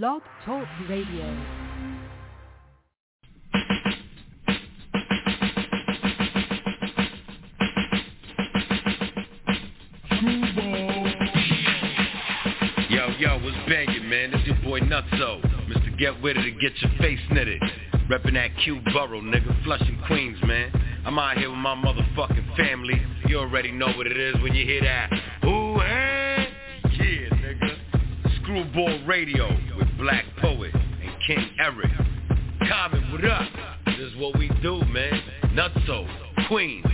[0.00, 1.26] Blog Talk Radio.
[12.88, 14.30] Yo, yo, what's banging, man?
[14.30, 15.42] This your boy Nutso.
[15.68, 15.98] Mr.
[15.98, 17.60] Get With It to get your face knitted.
[18.08, 19.62] Reppin' that Q borough, nigga.
[19.64, 20.72] Flushing Queens, man.
[21.04, 22.98] I'm out here with my motherfucking family.
[23.28, 25.10] You already know what it is when you hear that.
[25.44, 25.61] Ooh.
[28.52, 29.48] Screwball Radio
[29.78, 31.90] with Black Poet and King Eric.
[32.68, 33.48] Common, what up?
[33.86, 35.22] This is what we do, man.
[35.56, 36.06] Nutso,
[36.48, 36.84] Queens.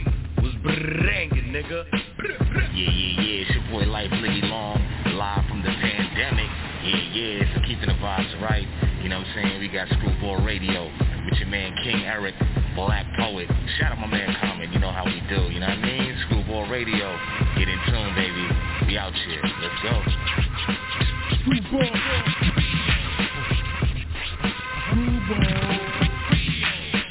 [0.40, 1.84] Was banging, nigga.
[1.90, 4.78] Yeah, yeah, yeah, it's your boy Life Liggy Long,
[5.18, 6.46] live from the pandemic.
[6.84, 8.68] Yeah, yeah, so keeping the vibes right.
[9.02, 9.60] You know what I'm saying?
[9.60, 10.84] We got Screwball Radio
[11.24, 12.36] with your man King Eric,
[12.76, 13.48] Black Poet.
[13.80, 16.16] Shout out my man Common, you know how we do, you know what I mean?
[16.28, 17.18] Screwball Radio,
[17.56, 18.46] get in tune, baby.
[18.86, 19.42] We out here.
[19.42, 20.77] Let's go.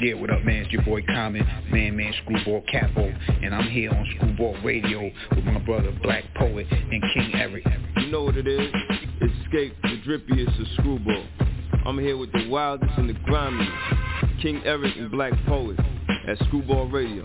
[0.00, 0.62] Yeah, what up, man?
[0.62, 5.44] It's your boy Common, man, man, Screwball Capo, and I'm here on Screwball Radio with
[5.44, 7.64] my brother Black Poet and King Eric.
[7.96, 8.72] You know what it is?
[9.20, 11.24] Escape the drippiest of Screwball.
[11.84, 13.70] I'm here with the wildest and the grimiest,
[14.42, 15.78] King Eric and Black Poet
[16.28, 17.24] at Screwball Radio.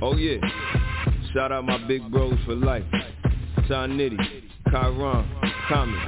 [0.00, 0.38] Oh yeah,
[1.32, 2.84] shout out my big bros for life,
[3.68, 4.18] John Nitty,
[4.68, 5.98] Kyron, Common,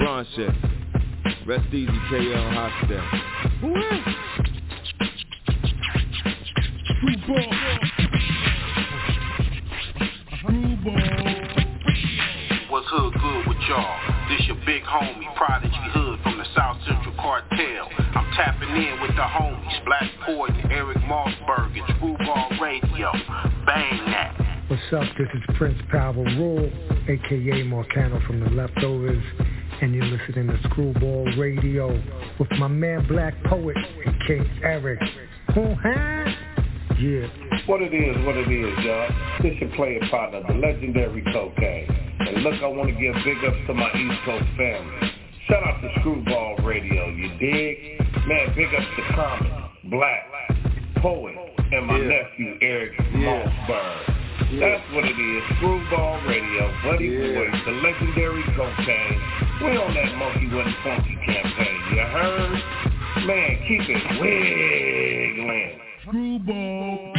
[0.00, 3.02] Broncheck, Rest Easy KL Hostel.
[12.70, 14.28] What's hood good with y'all?
[14.30, 17.90] This your big homie, Prodigy Hood from the South Central Cartel.
[17.98, 23.12] I'm tapping in with the homies, Black Poet and Eric Mossberg at Screwball Radio.
[23.66, 24.53] Bang that.
[24.68, 25.04] What's up?
[25.18, 26.70] This is Prince Power Rule,
[27.06, 29.22] aka Marcano from the Leftovers,
[29.82, 31.92] and you're listening to Screwball Radio
[32.38, 35.00] with my man Black Poet and King Eric.
[36.98, 37.26] Yeah.
[37.66, 39.08] What it is, what it is, y'all.
[39.42, 41.90] This your player partner, the legendary Cocaine.
[42.20, 45.12] And look, I want to give big ups to my East Coast family.
[45.46, 48.00] Shout out to Screwball Radio, you dig?
[48.26, 49.52] Man, big ups to Common,
[49.90, 50.24] Black,
[51.02, 51.34] Poet,
[51.70, 52.22] and my Yeah.
[52.22, 53.44] nephew, Eric Yeah.
[53.68, 54.13] Mossberg.
[54.52, 57.34] That's what it is, Screwball Radio, Buddy Yeah.
[57.34, 59.20] Boy, the legendary Cocaine.
[59.62, 62.62] We on that Monkey Wasn't Funky campaign, you heard?
[63.26, 65.80] Man, keep it wiggling.
[66.06, 67.14] Screwball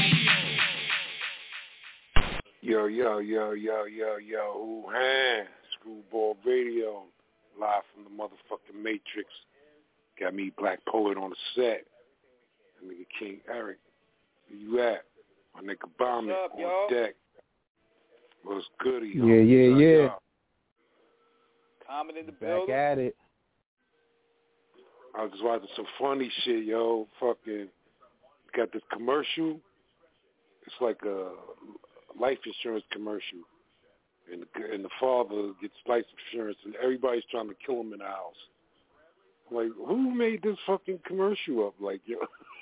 [2.62, 5.48] Yo, yo, yo, yo, yo, yo, who hand?
[5.80, 7.04] Screwball Radio,
[7.60, 9.30] live from the motherfucking Matrix.
[10.20, 11.86] Got me Black Poet on the set.
[12.82, 13.80] And nigga King Eric.
[14.48, 15.06] Where you at?
[15.56, 16.88] My nigga Bomb What's up, on yo?
[16.90, 17.16] deck.
[18.44, 19.14] What's goody?
[19.16, 20.10] Yeah, yeah, yeah.
[21.88, 22.76] Common in the Back building.
[22.76, 23.16] at it.
[25.18, 27.08] I was watching some funny shit, yo.
[27.20, 27.68] Fucking
[28.56, 29.60] got this commercial.
[30.66, 31.32] It's like a
[32.20, 33.40] life insurance commercial,
[34.32, 38.00] and the, and the father gets life insurance, and everybody's trying to kill him in
[38.00, 38.34] the house.
[39.52, 41.76] Like, who made this fucking commercial up?
[41.80, 42.18] Like, yo,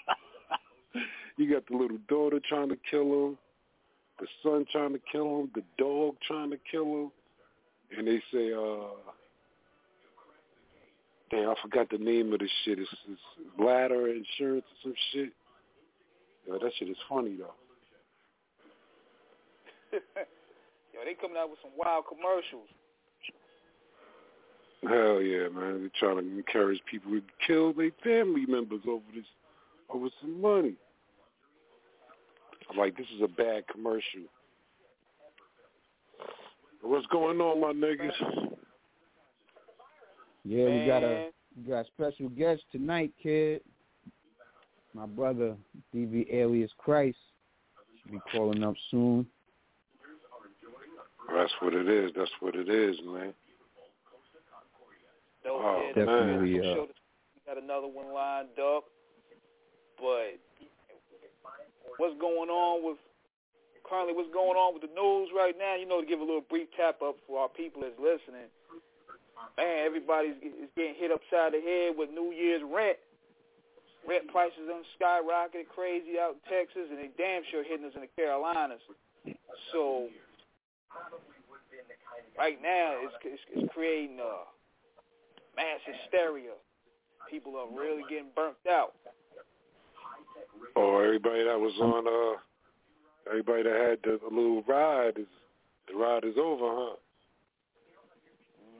[1.37, 3.37] you got the little daughter trying to kill him,
[4.19, 7.11] the son trying to kill him, the dog trying to kill him,
[7.97, 9.11] and they say, uh,
[11.29, 12.79] damn, I forgot the name of this shit.
[12.79, 13.21] It's, it's
[13.57, 15.31] bladder insurance or some shit.
[16.47, 17.53] Yo, that shit is funny though.
[20.93, 22.67] Yo, they coming out with some wild commercials.
[24.83, 25.79] Hell yeah, man.
[25.79, 29.25] They're trying to encourage people to kill their family members over this,
[29.89, 30.75] over some money.
[32.71, 34.21] I'm like, this is a bad commercial.
[36.81, 38.11] What's going on, my niggas?
[40.43, 43.61] Yeah, we got a we got a special guest tonight, kid.
[44.93, 45.55] My brother,
[45.95, 47.15] DV Alias Khryst,
[48.01, 49.25] should be calling up soon.
[51.33, 52.11] That's what it is.
[52.15, 53.33] That's what it is, man.
[55.43, 58.83] Dope, Oh, yeah, Definitely, I'm uh, we got another one lined up.
[59.97, 60.39] But
[61.97, 62.97] what's going on with
[63.83, 65.75] currently what's going on with the news right now?
[65.75, 68.47] You know, to give a little brief tap up for our people that's listening.
[69.57, 72.97] Man, everybody's is getting hit upside the head with New Year's rent.
[74.07, 78.01] Rent prices done skyrocketed crazy out in Texas, and they damn sure hitting us in
[78.01, 78.83] the Carolinas.
[79.71, 80.07] So
[82.37, 84.47] right now, it's it's, it's creating uh,
[85.55, 86.55] mass hysteria.
[87.29, 88.93] People are really getting burnt out.
[90.75, 95.27] Oh, everybody that was on, uh, everybody that had the, the little ride is
[95.87, 96.95] the ride is over, huh?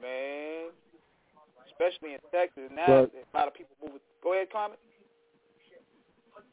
[0.02, 0.70] Man,
[1.66, 2.70] especially in Texas.
[2.74, 4.00] Now But- a lot of people moving.
[4.22, 4.80] Go ahead, comment.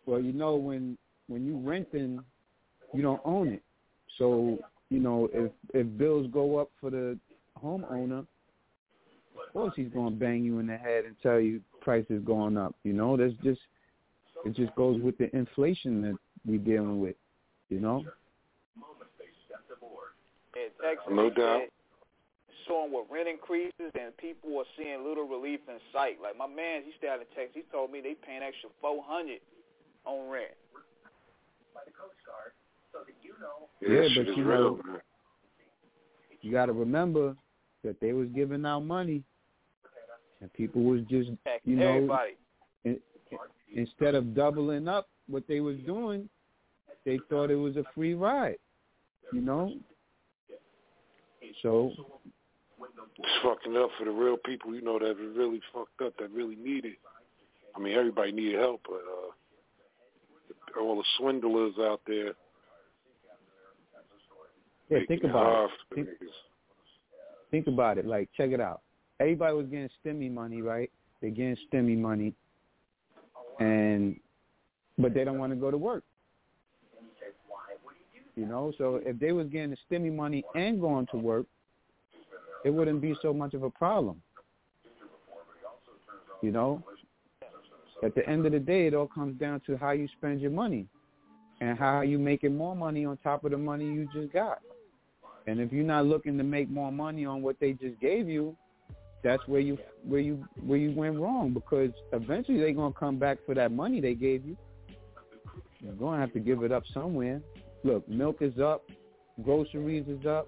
[0.05, 0.97] Well, you know when
[1.27, 2.19] when you renting,
[2.93, 3.63] you don't own it.
[4.17, 4.57] So
[4.89, 7.17] you know if if bills go up for the
[7.63, 12.05] homeowner, of course he's going to bang you in the head and tell you price
[12.09, 12.75] is going up.
[12.83, 13.61] You know that's just
[14.45, 16.15] it just goes with the inflation that
[16.45, 17.15] we're dealing with.
[17.69, 18.03] You know.
[20.55, 21.61] In Texas, No doubt.
[21.61, 21.69] said
[22.67, 26.17] showing with rent increases and people are seeing little relief in sight.
[26.21, 27.55] Like my man, he stayed out in Texas.
[27.55, 29.39] He told me they paying extra four hundred
[30.05, 30.51] on rent.
[33.81, 35.01] Yeah, Yeah, but you real, know- man.
[36.41, 37.35] You got to remember
[37.83, 39.23] that they was giving out money,
[40.41, 41.29] and people was just
[41.63, 42.31] you know everybody.
[42.83, 42.99] in,
[43.75, 46.29] instead of doubling up what they was doing,
[47.05, 48.57] they thought it was a free ride.
[49.33, 49.73] You know.
[51.61, 51.91] So
[53.17, 56.31] It's fucking up for the real people, you know, that are really fucked up, that
[56.31, 56.97] really need it.
[57.75, 59.01] I mean, everybody needed help, but
[60.77, 62.33] uh, all the swindlers out there
[64.91, 65.95] yeah, think about it.
[65.95, 66.09] Think,
[67.49, 68.05] think about it.
[68.05, 68.81] Like, check it out.
[69.21, 70.91] Everybody was getting stimmy money, right?
[71.21, 72.33] They're getting stimmy money,
[73.61, 74.19] and
[74.97, 76.03] but they don't want to go to work.
[78.35, 81.45] You know, so if they was getting the stimmy money and going to work,
[82.63, 84.21] it wouldn't be so much of a problem.
[86.41, 86.83] You know,
[88.03, 90.51] at the end of the day, it all comes down to how you spend your
[90.51, 90.87] money
[91.59, 94.59] and how you making more money on top of the money you just got.
[95.45, 98.55] And if you're not looking to make more money on what they just gave you,
[99.23, 103.37] that's where you where you where you went wrong because eventually they're gonna come back
[103.45, 104.57] for that money they gave you.
[105.79, 107.41] You're gonna have to give it up somewhere.
[107.83, 108.89] Look, milk is up,
[109.43, 110.47] groceries is up,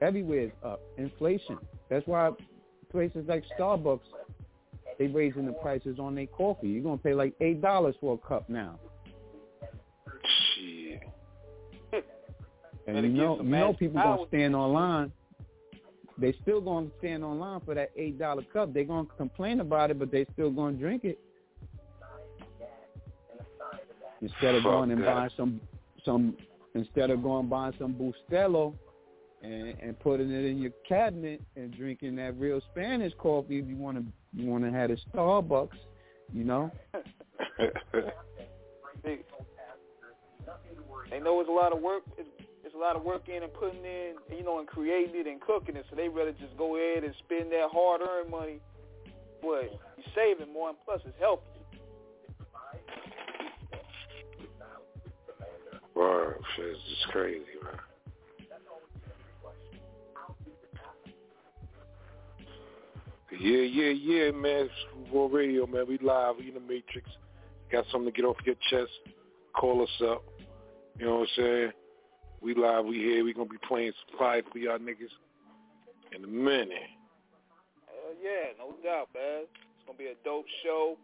[0.00, 0.80] everywhere is up.
[0.96, 1.58] Inflation.
[1.88, 2.30] That's why
[2.90, 4.00] places like Starbucks
[4.98, 6.68] they raising the prices on their coffee.
[6.68, 8.78] You're gonna pay like eight dollars for a cup now.
[10.54, 11.02] Shit.
[11.92, 15.12] And Better you know, you know, people gonna stand online.
[16.20, 18.74] They still gonna stand online for that eight dollar cup.
[18.74, 21.18] They gonna complain about it, but they still gonna drink it.
[24.20, 25.14] Instead of Fuck going and that.
[25.14, 25.60] buying some,
[26.04, 26.36] some
[26.74, 28.74] instead of going and buying some Bustelo,
[29.42, 33.58] and and putting it in your cabinet and drinking that real Spanish coffee.
[33.58, 35.78] If you want to, you want to have a Starbucks,
[36.32, 36.72] you know.
[39.04, 39.18] They,
[41.10, 42.02] they know it's a lot of work.
[42.18, 42.37] It's, it's
[42.78, 45.76] a lot of work in and putting in, you know, and creating it and cooking
[45.76, 45.84] it.
[45.90, 48.60] So they rather just go ahead and spend that hard-earned money.
[49.42, 51.42] But you're saving more, and plus it's healthy.
[55.94, 57.74] Word, shit, it's crazy, man.
[63.40, 64.68] Yeah, yeah, yeah, man.
[64.86, 65.84] Screwball Radio, man.
[65.88, 66.36] We live.
[66.38, 67.08] We in the Matrix.
[67.70, 68.90] Got something to get off your chest?
[69.54, 70.24] Call us up.
[70.98, 71.72] You know what I'm saying?
[72.40, 72.84] We live.
[72.84, 73.24] We here.
[73.24, 75.10] We gonna be playing some fire for y'all niggas
[76.16, 76.70] in a minute.
[77.86, 79.42] Hell yeah, no doubt, man.
[79.44, 80.96] It's gonna be a dope show.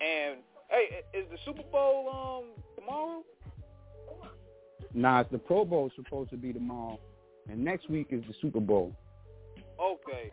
[0.00, 0.38] And
[0.70, 2.44] hey, is the Super Bowl um
[2.76, 3.22] tomorrow?
[4.94, 6.98] Nah, it's the Pro Bowl is supposed to be tomorrow,
[7.48, 8.94] and next week is the Super Bowl.
[9.80, 10.30] Okay.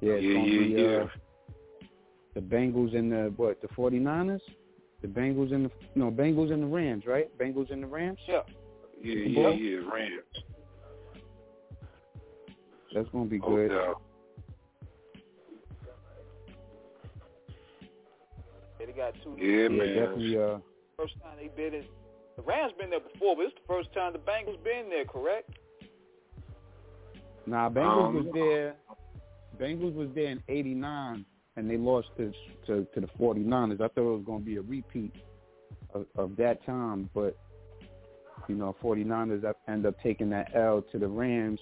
[0.00, 1.02] Yeah, it's Yeah, gonna yeah, be, yeah.
[1.02, 1.08] Uh,
[2.34, 3.60] the Bengals and the what?
[3.60, 4.40] The 49ers?
[5.02, 7.36] The Bengals and the no Bengals and the Rams, right?
[7.38, 8.18] Bengals and the Rams.
[8.28, 8.40] Yeah.
[9.02, 9.54] Yeah, Super yeah, Bowl?
[9.58, 9.94] yeah.
[9.94, 10.24] Rams.
[12.94, 13.70] That's gonna be Oh, good.
[13.70, 13.92] yeah.
[18.78, 19.36] Yeah, they got two.
[19.38, 19.94] Yeah, Yeah, man.
[19.94, 20.38] definitely.
[20.38, 20.58] Uh,
[20.96, 21.84] First time they been in.
[22.36, 25.50] The Rams been there before, but it's the first time the Bengals been there, correct?
[27.46, 28.76] nah, Bengals Um, was there.
[29.58, 31.24] Bengals was there in '89,
[31.60, 32.32] and they lost to,
[32.66, 33.74] to to the 49ers.
[33.74, 35.14] I thought it was gonna be a repeat
[35.94, 37.36] of, of that time, but
[38.48, 41.60] you know, 49ers up- end up taking that L to the Rams.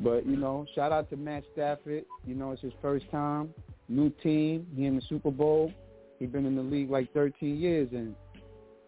[0.00, 2.06] But you know, shout out to Matt Stafford.
[2.26, 3.52] You know, it's his first time,
[3.88, 4.66] new team.
[4.74, 5.72] He in the Super Bowl.
[6.18, 8.14] He been in the league like 13 years, and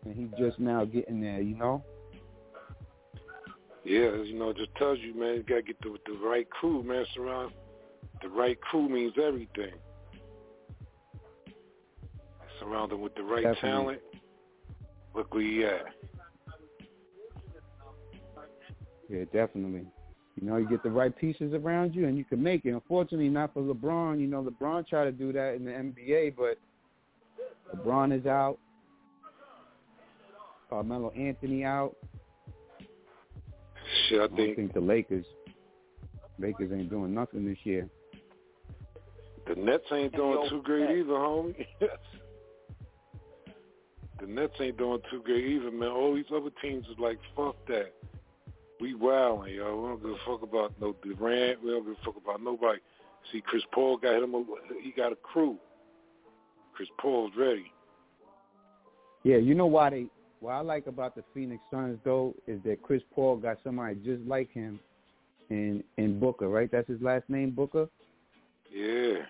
[0.06, 1.42] and he's just now getting there.
[1.42, 1.84] You know.
[3.84, 6.82] Yeah, you know, it just tells you, man, you gotta get the the right crew,
[6.82, 7.04] man.
[7.14, 7.52] Surround
[8.23, 9.73] the right crew means everything.
[12.61, 13.69] Surround them with the right Definitely.
[13.71, 14.00] talent.
[15.14, 15.85] Look where you at.
[19.09, 19.87] Yeah, definitely.
[20.41, 22.71] You know, you get the right pieces around you, and you can make it.
[22.71, 24.21] Unfortunately, not for LeBron.
[24.21, 26.59] You know, LeBron tried to do that in the NBA, but
[27.76, 28.59] LeBron is out.
[30.71, 31.95] Carmelo Anthony out.
[34.09, 35.26] Shit, I I don't think think the Lakers
[36.38, 37.88] Lakers ain't doing nothing this year.
[39.46, 40.92] The Nets ain't doing too great Nets.
[40.99, 41.66] either, homie.
[44.20, 45.88] the Nets ain't doing too great either, man.
[45.88, 47.92] All these other teams is like, fuck that.
[48.80, 49.80] We wildin', yo.
[49.80, 51.62] We don't give a fuck about no Durant.
[51.62, 52.80] We don't give a fuck about nobody.
[53.30, 54.34] See, Chris Paul got him.
[54.34, 54.44] A,
[54.82, 55.56] he got a crew.
[56.75, 57.70] Chris Paul's ready.
[59.22, 60.06] Yeah, you know why they
[60.40, 64.22] what I like about the Phoenix Suns though is that Chris Paul got somebody just
[64.26, 64.80] like him
[65.50, 66.70] in in Booker, right?
[66.70, 67.88] That's his last name, Booker.
[68.73, 69.25] Yeah.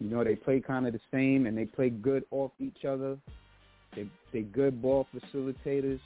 [0.00, 3.16] You know, they play kind of the same and they play good off each other.
[3.94, 6.00] They they good ball facilitators.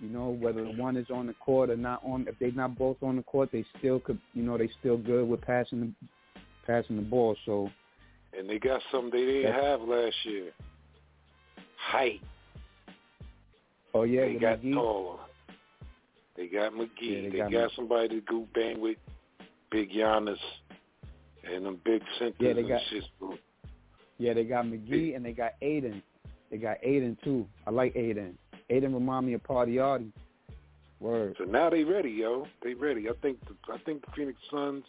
[0.00, 2.96] You know, whether one is on the court or not on if they're not both
[3.02, 6.96] on the court, they still could you know, they still good with passing the passing
[6.96, 7.36] the ball.
[7.44, 7.70] So
[8.38, 10.50] And they got something they didn't have last year.
[11.78, 12.20] Height.
[13.94, 14.74] oh yeah, they got McGee.
[14.74, 15.18] taller.
[16.36, 16.88] They got McGee.
[17.00, 18.96] Yeah, they they got got, somebody to go bang with
[19.70, 20.36] Big Giannis
[21.52, 23.04] and them big centers Yeah, they got- shit.
[24.18, 26.02] Yeah, they got McGee and they got Ayton.
[26.50, 27.46] They got Ayton too.
[27.66, 28.38] I like Ayton.
[28.70, 30.10] Ayton remind me of Partiardi.
[31.00, 31.34] Word.
[31.38, 32.46] So now they ready, yo.
[32.62, 33.08] They ready.
[33.10, 34.84] I think the, I think the Phoenix Suns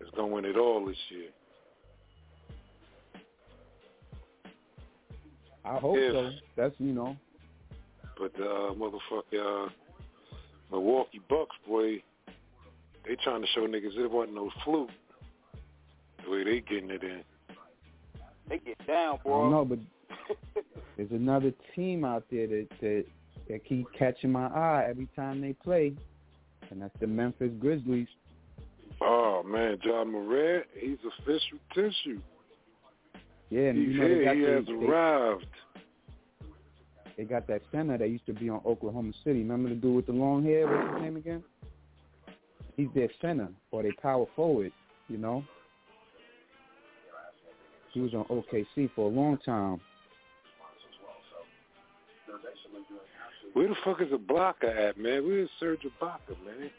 [0.00, 1.28] is gonna win it all this year.
[5.64, 6.30] I hope If- so.
[6.56, 7.16] That's you know.
[8.18, 9.70] But the uh, motherfucker uh,
[10.70, 12.02] Milwaukee Bucks, boy,
[13.06, 14.90] they trying to show niggas it wasn't no fluke.
[16.24, 17.22] The way they getting it in.
[18.48, 19.42] They get down, I bro.
[19.42, 19.78] don't know, but
[20.96, 23.04] there's another team out there that that
[23.48, 25.94] that keep catching my eye every time they play,
[26.70, 28.08] and that's the Memphis Grizzlies.
[29.00, 32.20] Oh man, Ja Morant, he's official tissue.
[33.50, 34.24] Yeah, and He's you know they here.
[34.24, 35.46] got He has they, arrived.
[37.16, 39.40] they got that center that used to be on Oklahoma City.
[39.40, 40.66] Remember the dude with the long hair?
[40.66, 41.42] What's his name again?
[42.76, 44.72] He's their center or their power forward.
[45.08, 45.44] You know.
[47.92, 49.80] He was on OKC for a long time.
[53.52, 55.26] Where the fuck is Ibaka at, man?
[55.26, 56.70] Where is Serge Ibaka, man?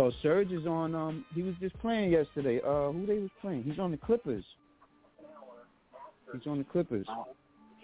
[0.00, 0.94] Oh, Serge is on.
[0.94, 2.60] Um, he was just playing yesterday.
[2.60, 3.62] Uh, who they was playing?
[3.62, 4.44] He's on the Clippers.
[6.32, 7.06] He's on the Clippers.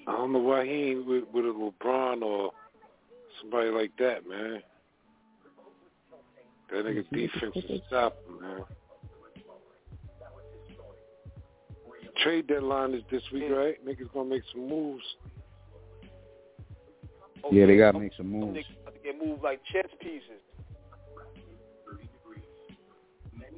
[0.07, 2.51] I don't know why he ain't with, with a LeBron or
[3.41, 4.63] somebody like that, man.
[6.71, 8.65] That nigga Is he with the defense is stopping, man.
[12.25, 13.77] Trade deadline is this week, right?
[13.87, 15.05] Niggas gonna make some moves.
[17.45, 18.57] Oh, Yeah, they gotta make some some moves.
[18.59, 20.41] niggas about to get moved like chess pieces.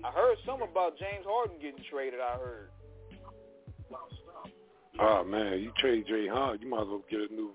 [0.05, 2.21] I heard something about James Harden getting traded.
[2.21, 2.69] I heard.
[4.99, 7.51] Oh man, you trade Jay Hard, you might as well get a new.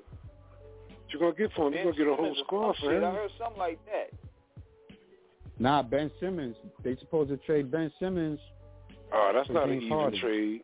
[0.87, 1.73] What you gonna get for him?
[1.73, 3.03] You Ben gonna get a whole squad some for shit.
[3.03, 4.11] I heard something like that.
[5.59, 6.55] Nah, Ben Simmons.
[6.83, 8.39] They supposed to trade Ben Simmons.
[9.13, 10.19] Oh, that's for not an easy Harden.
[10.19, 10.63] trade.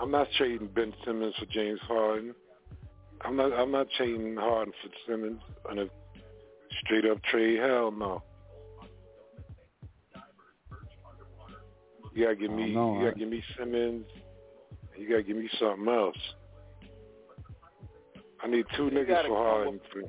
[0.00, 2.34] I'm not trading Ben Simmons for James Harden.
[3.22, 3.52] I'm not.
[3.52, 5.86] I'm not trading Harden for Simmons on a
[6.84, 7.58] straight up trade.
[7.60, 8.22] Hell no.
[12.14, 12.72] You gotta give me.
[12.72, 14.06] don't know, you gotta I- give me Simmons.
[14.96, 16.16] You gotta give me something else.
[18.42, 19.80] I need two You niggas for come Harden.
[19.92, 20.00] For,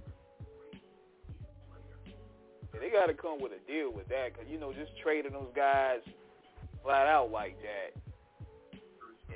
[2.74, 5.34] Yeah, they got to come with a deal with that, cause you know just trading
[5.34, 6.00] those guys
[6.82, 8.02] flat out like that.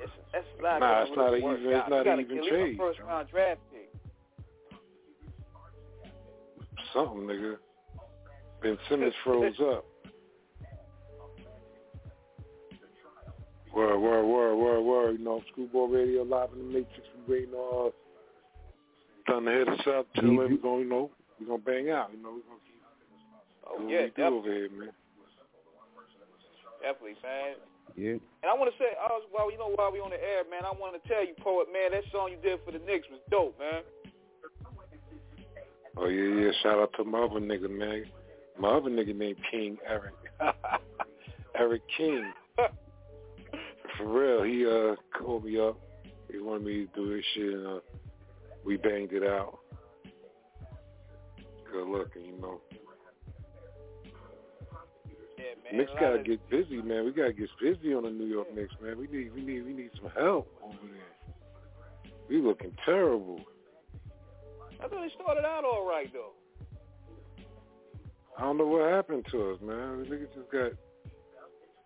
[0.02, 2.20] It's, that's not Nah, gonna it's not really a even- it's not you gotta an
[2.20, 3.90] even at trade, first round draft pick.
[6.92, 7.56] something, nigga.
[8.62, 9.84] Ben Simmons froze up.
[13.74, 15.18] Word, word, word, word, word.
[15.18, 17.06] You know, Screwball Radio live in the Matrix.
[17.28, 17.90] We waiting on uh,
[19.26, 20.06] trying to hit us up.
[20.14, 22.10] Till You- then, we gonna, you know, we gonna bang out.
[22.16, 22.80] You know, we gonna keep
[23.66, 24.90] Oh doing yeah, what we do over here, man.
[26.80, 27.54] definitely, man.
[27.94, 28.18] Yeah.
[28.42, 30.44] And I want to say, I was, well, you know, while we on the air,
[30.50, 33.06] man, I want to tell you, poet, man, that song you did for the Knicks
[33.10, 33.82] was dope, man.
[35.96, 36.50] Oh yeah, yeah.
[36.62, 38.04] Shout out to my other nigga, man.
[38.58, 40.14] My other nigga named King Eric.
[41.58, 42.32] Eric King.
[43.96, 45.78] For real, he uh called me up.
[46.30, 47.80] He wanted me to do this shit, and uh,
[48.64, 49.58] we banged it out.
[51.72, 52.60] Good looking, you know.
[55.70, 55.78] Yeah, man.
[55.78, 57.04] Knicks gotta of- get busy, man.
[57.04, 58.98] We gotta get busy on the New York Knicks, man.
[58.98, 62.12] We need, we need, we need some help over there.
[62.28, 63.40] We looking terrible.
[64.78, 66.32] I thought they started out all right though.
[68.36, 70.00] I don't know what happened to us, man.
[70.00, 70.72] The niggas just got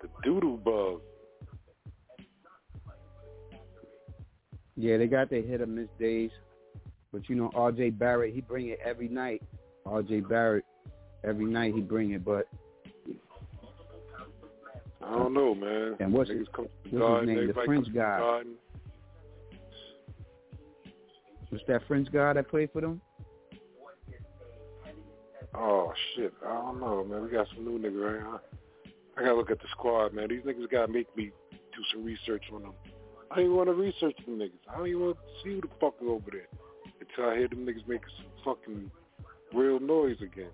[0.01, 1.01] the doodle bug.
[4.77, 6.31] Yeah, they got their hit or miss days.
[7.13, 7.91] But you know, R.J.
[7.91, 9.43] Barrett, he bring it every night.
[9.85, 10.21] R.J.
[10.21, 10.65] Barrett,
[11.23, 12.25] every night he bring it.
[12.25, 12.49] But
[15.11, 15.97] I don't know, man.
[15.99, 16.93] And what's his, what's his
[17.27, 17.49] name?
[17.49, 18.43] The French comes to the guy.
[21.49, 23.01] what's that French guy that played for them?
[25.53, 27.25] Oh shit, I don't know, man.
[27.25, 28.41] We got some new niggas right now.
[29.17, 30.29] I gotta look at the squad, man.
[30.29, 32.73] These niggas gotta make me do some research on them.
[33.31, 34.63] I don't even want to research them niggas.
[34.73, 36.49] I don't even want to see who the fuck is over there
[37.01, 38.91] until I hear them niggas making some fucking
[39.53, 40.51] real noise again.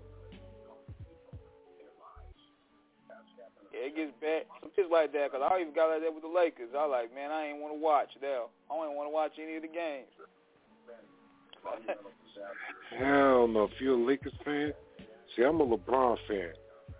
[3.77, 4.43] It gets bad.
[4.61, 6.69] Some shit like that, because I even got like that with the Lakers.
[6.77, 8.49] I like, man, I ain't want to watch now.
[8.69, 10.09] I don't want to watch any of the games.
[12.97, 13.63] Hell no.
[13.65, 14.73] If you're a Lakers fan,
[15.35, 16.53] see, I'm a LeBron fan.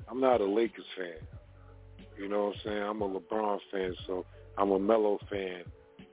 [0.10, 1.18] I'm not a Lakers fan.
[2.18, 2.84] You know what I'm saying?
[2.84, 4.26] I'm a LeBron fan, so
[4.58, 5.64] I'm a Melo fan.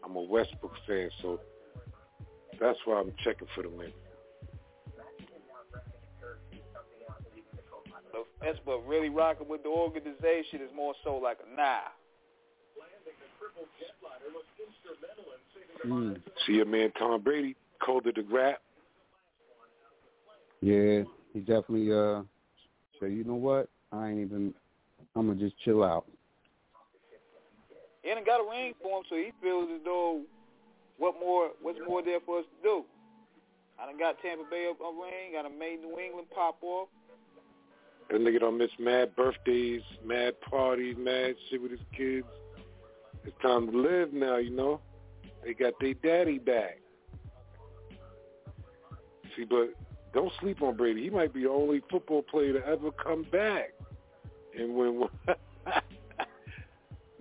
[0.04, 1.40] I'm a Westbrook fan, so
[2.60, 3.92] that's why I'm checking for the win.
[8.44, 11.78] That's what really rocking with the organization is more so like a nah.
[15.86, 16.20] Mm.
[16.46, 18.60] See your man Tom Brady called it a rap.
[20.60, 22.22] Yeah, he definitely uh
[23.00, 23.68] said, you know what?
[23.92, 24.54] I ain't even.
[25.16, 26.06] I'm gonna just chill out.
[28.04, 30.22] And ain't got a ring for him, so he feels as though
[30.98, 31.50] what more?
[31.62, 32.84] What's more there for us to do?
[33.80, 35.36] I done got Tampa Bay a, a ring.
[35.38, 36.88] I done made New England pop off.
[38.10, 42.26] That nigga don't miss mad birthdays, mad parties, mad shit with his kids.
[43.24, 44.80] It's time to live now, you know.
[45.42, 46.78] They got their daddy back.
[49.36, 49.74] See, but
[50.12, 51.02] don't sleep on Brady.
[51.02, 53.72] He might be the only football player to ever come back.
[54.56, 55.08] And when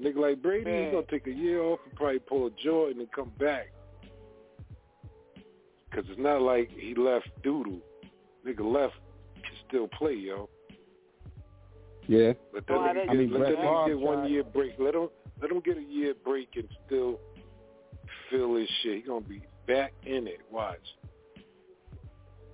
[0.01, 3.11] nigga like Brady, he's gonna take a year off and probably pull a Jordan and
[3.11, 3.71] come back.
[5.93, 7.79] Cause it's not like he left doodle.
[8.45, 8.95] Nigga left
[9.35, 10.49] can still play, yo.
[12.07, 12.33] Yeah.
[12.53, 14.73] Let that Well, get, I mean, let Brett that get one tried- year break.
[14.79, 15.09] Let them
[15.41, 17.19] let him get a year break and still
[18.29, 18.95] feel his shit.
[18.97, 20.41] He gonna be back in it.
[20.51, 20.79] Watch.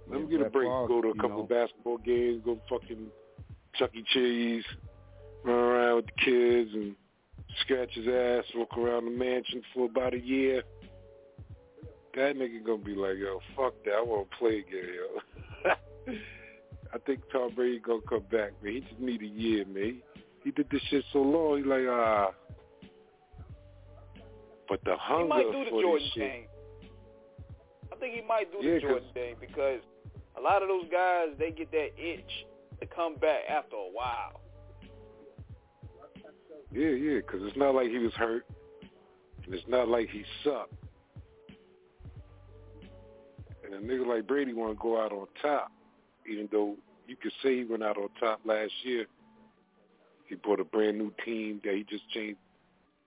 [0.08, 0.68] Let him get a break.
[0.68, 1.40] Favre, go to a couple know.
[1.44, 2.42] of basketball games.
[2.46, 3.08] Go fucking
[3.76, 4.04] Chuck E.
[4.14, 4.66] Cheese.
[5.44, 6.96] Run around with the kids and
[7.62, 8.44] scratch his ass.
[8.56, 10.64] Walk around the mansion for about a year.
[12.16, 13.94] That nigga gonna be like, yo, fuck that.
[13.94, 16.14] I want to play again, yo.
[16.94, 18.74] I think Tom Brady gonna come back, man.
[18.74, 20.02] He just need a year, man.
[20.16, 21.58] He, he did this shit so long.
[21.58, 22.32] He like, ah.
[24.68, 26.24] But the He hunger might do the for Jordan this shit.
[26.32, 26.48] thing.
[27.92, 29.82] I think he might do Yeah, the Jordan thing because
[30.38, 32.46] a lot of those guys they get that itch
[32.80, 34.42] to come back after a while.
[36.72, 38.46] Yeah, yeah, because it's not like he was hurt,
[39.44, 40.74] and it's not like he sucked.
[43.66, 45.72] And a nigga like Brady want to go out on top,
[46.30, 46.76] even though
[47.08, 49.06] you could say he went out on top last year.
[50.28, 52.38] He brought a brand new team that he just changed.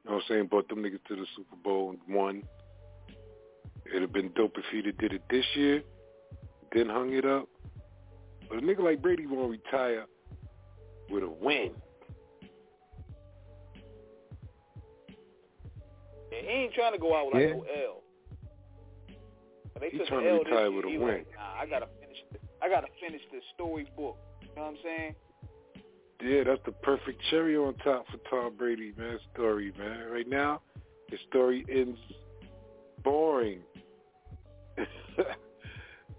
[0.04, 0.46] You know what I'm saying?
[0.46, 2.42] Brought them niggas to the Super Bowl and won.
[3.86, 5.82] It'd have been dope if he'd have did it this year,
[6.74, 7.48] then hung it up.
[8.48, 10.06] But a nigga like Brady want to retire
[11.10, 11.70] with a win.
[16.32, 17.54] And he ain't trying to go out with like Yeah.
[17.54, 18.02] no L.
[19.82, 21.00] They he trying to retire with a win.
[21.00, 21.98] Like, nah, I gotta finish.
[22.00, 22.01] The,
[22.62, 24.16] I gotta finish the storybook.
[24.40, 25.14] You know what I'm saying?
[26.22, 29.18] Yeah, that's the perfect cherry on top for Tom Brady, man.
[29.34, 30.08] Story, man.
[30.08, 30.60] Right now,
[31.08, 31.98] his story ends
[33.02, 33.60] boring.
[34.76, 35.26] his story.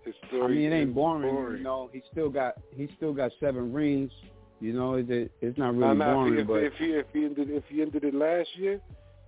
[0.06, 3.32] I story mean, it ain't ends boring, You know, he still got he still got
[3.40, 4.12] seven rings.
[4.60, 5.10] You know, it,
[5.42, 7.82] it's not really Nah, nah, boring, if, but if he if he ended if he
[7.82, 8.82] ended it last year,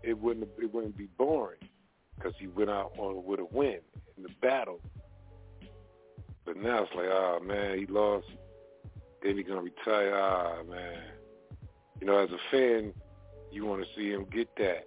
[0.04, 1.60] it wouldn't it wouldn't be boring
[2.17, 3.80] because he went out on with a win
[4.17, 4.82] in the battle.
[6.45, 8.27] But now it's like, ah man, he lost.
[9.23, 10.15] Then he's gonna retire.
[10.15, 11.01] Ah man,
[11.99, 12.93] you know, as a fan,
[13.51, 14.86] you want to see him get that.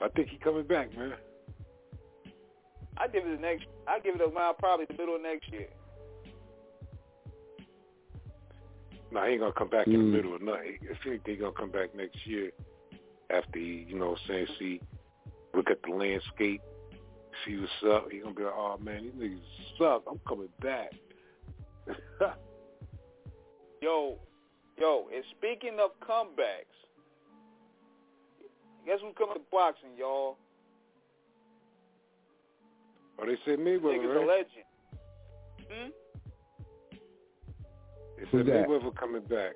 [0.00, 1.14] I think he coming back, man.
[2.96, 3.66] I give it the next.
[3.86, 5.68] I give it around probably the middle of next year.
[9.12, 10.12] No, he ain't gonna come back in the Mm.
[10.12, 10.78] middle of nothing.
[10.82, 12.50] If anything, he gonna come back next year
[13.30, 14.80] after he, you know, what I'm saying, see,
[15.54, 16.62] look at the landscape,
[17.44, 18.10] see what's up.
[18.10, 20.02] He gonna be like, oh man, these niggas suck.
[20.10, 20.92] I'm coming back.
[23.82, 24.16] Yo,
[24.78, 26.70] yo, and speaking of comebacks,
[28.86, 30.36] guess who's coming to boxing, y'all?
[33.20, 34.66] oh, they said Nigga's Mayweather, a legend.
[35.68, 35.88] Hmm?
[38.16, 38.68] They Who's said that?
[38.68, 39.54] Mayweather coming back.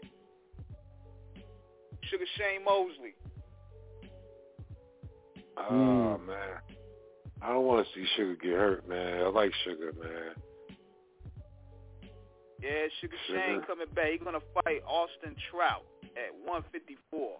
[2.11, 3.15] Sugar Shane Mosley.
[5.57, 6.27] Oh Mm.
[6.27, 6.37] man,
[7.47, 9.23] I don't want to see Sugar get hurt, man.
[9.23, 10.35] I like Sugar, man.
[12.61, 14.11] Yeah, Sugar Shane coming back.
[14.11, 15.85] He's gonna fight Austin Trout
[16.17, 17.39] at 154.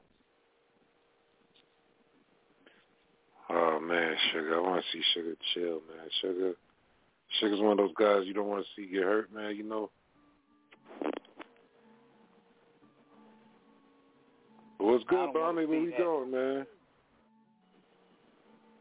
[3.51, 4.57] Oh man, Sugar.
[4.57, 6.09] I want to see Sugar chill, man.
[6.23, 6.53] Sugar,
[7.41, 9.57] Sugar's one of those guys you don't want to see get hurt, man.
[9.57, 9.91] You know.
[14.79, 15.67] What's good, Bonnie?
[15.67, 16.67] Where we going, man?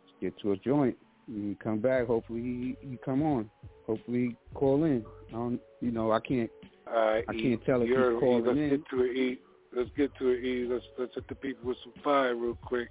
[0.06, 0.96] Let's get to a joint.
[1.28, 2.08] You come back.
[2.08, 3.50] Hopefully, he, he come on.
[3.88, 5.04] Hopefully, he call in.
[5.30, 6.50] I don't, you know, I can't.
[6.88, 8.70] Uh, I can't tell if he's You're, calling let's in.
[8.70, 9.40] get to it, E.
[9.76, 10.68] Let's get to it, E.
[10.70, 12.90] Let's let's hit the people with some fire real quick.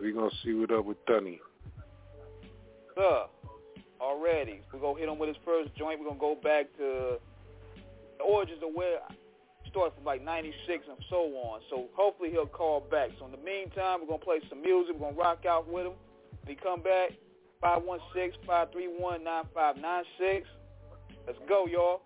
[0.00, 1.40] We gonna see what up with Dunny.
[2.94, 3.24] Sir,
[4.02, 4.60] already.
[4.72, 5.98] We're going to hit him with his first joint.
[6.00, 7.18] We're going to go back to
[8.18, 8.98] the origins of where
[9.70, 11.60] start from like 96 and so on.
[11.70, 13.10] So hopefully he'll call back.
[13.18, 14.94] So in the meantime, we're going to play some music.
[14.94, 15.94] We're going to rock out with him.
[16.44, 17.12] When he come back,
[17.62, 20.42] 516-531-9596.
[21.26, 22.02] Let's go, y'all.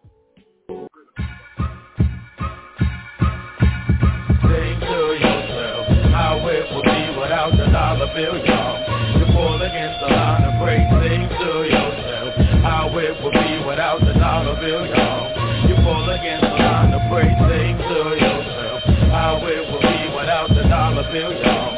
[4.42, 8.78] Think to yourself how it would be without the dollar bill, y'all.
[9.18, 10.84] You pull against the line of break.
[11.00, 15.32] Think to yourself how it would be without the dollar bill, y'all.
[15.68, 17.32] You pull against the line of break.
[17.48, 21.75] Think to yourself how it would be without the dollar bill, y'all.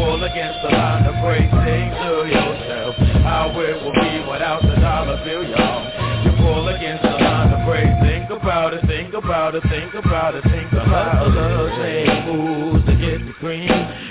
[0.00, 1.44] Pull against the line of break.
[1.44, 5.84] Think to yourself how it will be without the dollar bill, y'all.
[6.24, 7.84] You pull against the line of break.
[8.00, 11.76] Think about it, think about it, think about it, think about it.
[11.84, 13.68] Same moves to get the cream.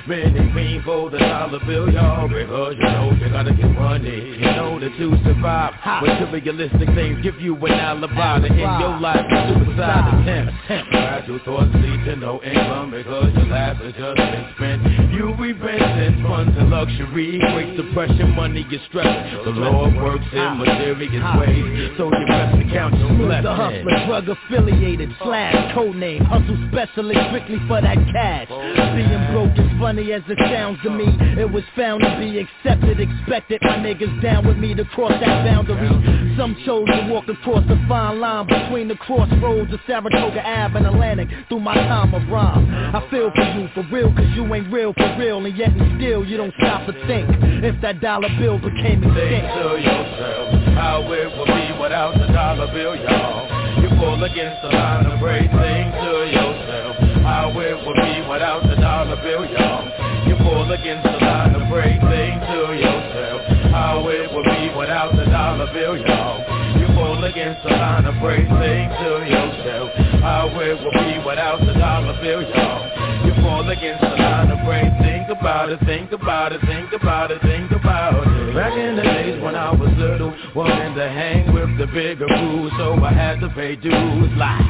[0.10, 2.28] Many green for the dollar bill, y'all.
[2.28, 4.39] Because you know you gotta get money.
[4.41, 5.74] You know that to survive.
[6.02, 10.54] Materialistic things give you an alibi to end your life with suicide attempts.
[10.89, 15.13] Gradual thoughts lead to no income because your life has just been spent.
[15.13, 17.38] You repent funds and luxury.
[17.38, 19.06] Great depression, money is stress.
[19.45, 21.91] The Lord works in mysterious ways.
[21.98, 23.86] So you best to count your Smooth the blessings.
[23.86, 28.48] hustler, drug affiliated, slash, code name, hustle specialist strictly for that cash.
[28.50, 28.58] Oh.
[28.95, 31.06] Being broke is funny as it sounds to me.
[31.36, 33.60] It was found to be accepted, expected.
[33.62, 35.90] My niggas down with me to cross that boundary.
[36.38, 40.88] Some chose to walk across the fine line between the crossroads of Saratoga Ave and
[40.88, 42.64] Atlantic through my time of rhyme.
[42.96, 46.00] I feel for you, for real, cause you ain't real for real, and yet and
[46.00, 47.28] still you don't stop to think
[47.64, 52.32] if that dollar bill became extinct Think to yourself how it would be without the
[52.32, 53.84] dollar bill, y'all.
[53.84, 55.52] You pull against the line of break.
[55.52, 56.99] Think to yourself
[57.30, 59.86] how it would be without the dollar bill, y'all.
[60.26, 62.02] You pull against the line of break.
[62.02, 66.42] Think to yourself how it would be without the dollar bill, y'all.
[66.80, 68.50] You pull against the line of break.
[68.50, 69.94] Think to yourself
[70.26, 73.09] how it would be without the dollar bill, y'all.
[73.26, 74.88] You pull against the line of break.
[75.02, 78.56] Think about it, think about it, think about it, think about it.
[78.56, 82.70] Back in the days when I was little, wanting to hang with the bigger crew,
[82.78, 84.30] so I had to pay dues.
[84.38, 84.62] Like,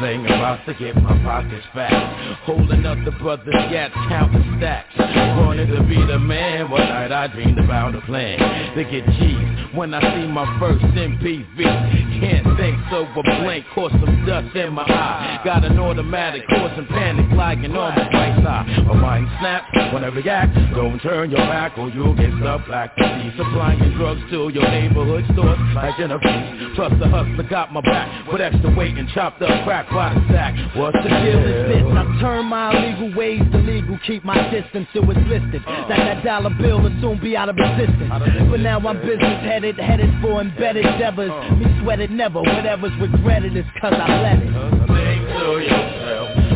[0.00, 4.92] sing about to get my pockets fat, holding up the brothers' gats, counting stacks.
[4.98, 8.38] Wanted to be the man, one night I dreamed about a plan
[8.76, 9.74] to get cheese.
[9.74, 11.58] When I see my first MPV,
[12.20, 15.40] can't think so a blink, caught some dust in my eye.
[15.44, 18.86] Got an automatic, causing panic, lagging on the right side.
[18.86, 20.54] My mind snaps when I react.
[20.74, 22.96] Don't turn your back or you'll get stuck black.
[22.96, 26.18] See supplying drugs to your neighborhood stores like in a.
[26.74, 30.20] Plus the hustler got my back with extra weight and chopped up crack by the
[30.32, 30.54] sack.
[30.76, 34.88] What's the Deal is this, I turn my illegal ways to legal, keep my distance
[34.92, 35.62] till it's listed.
[35.88, 38.10] That that dollar bill will soon be out of existence.
[38.50, 41.30] But now I'm business headed, headed for embedded endeavors.
[41.58, 44.50] Me sweated never, whatever's regretted is cause I let it.
[45.34, 45.93] To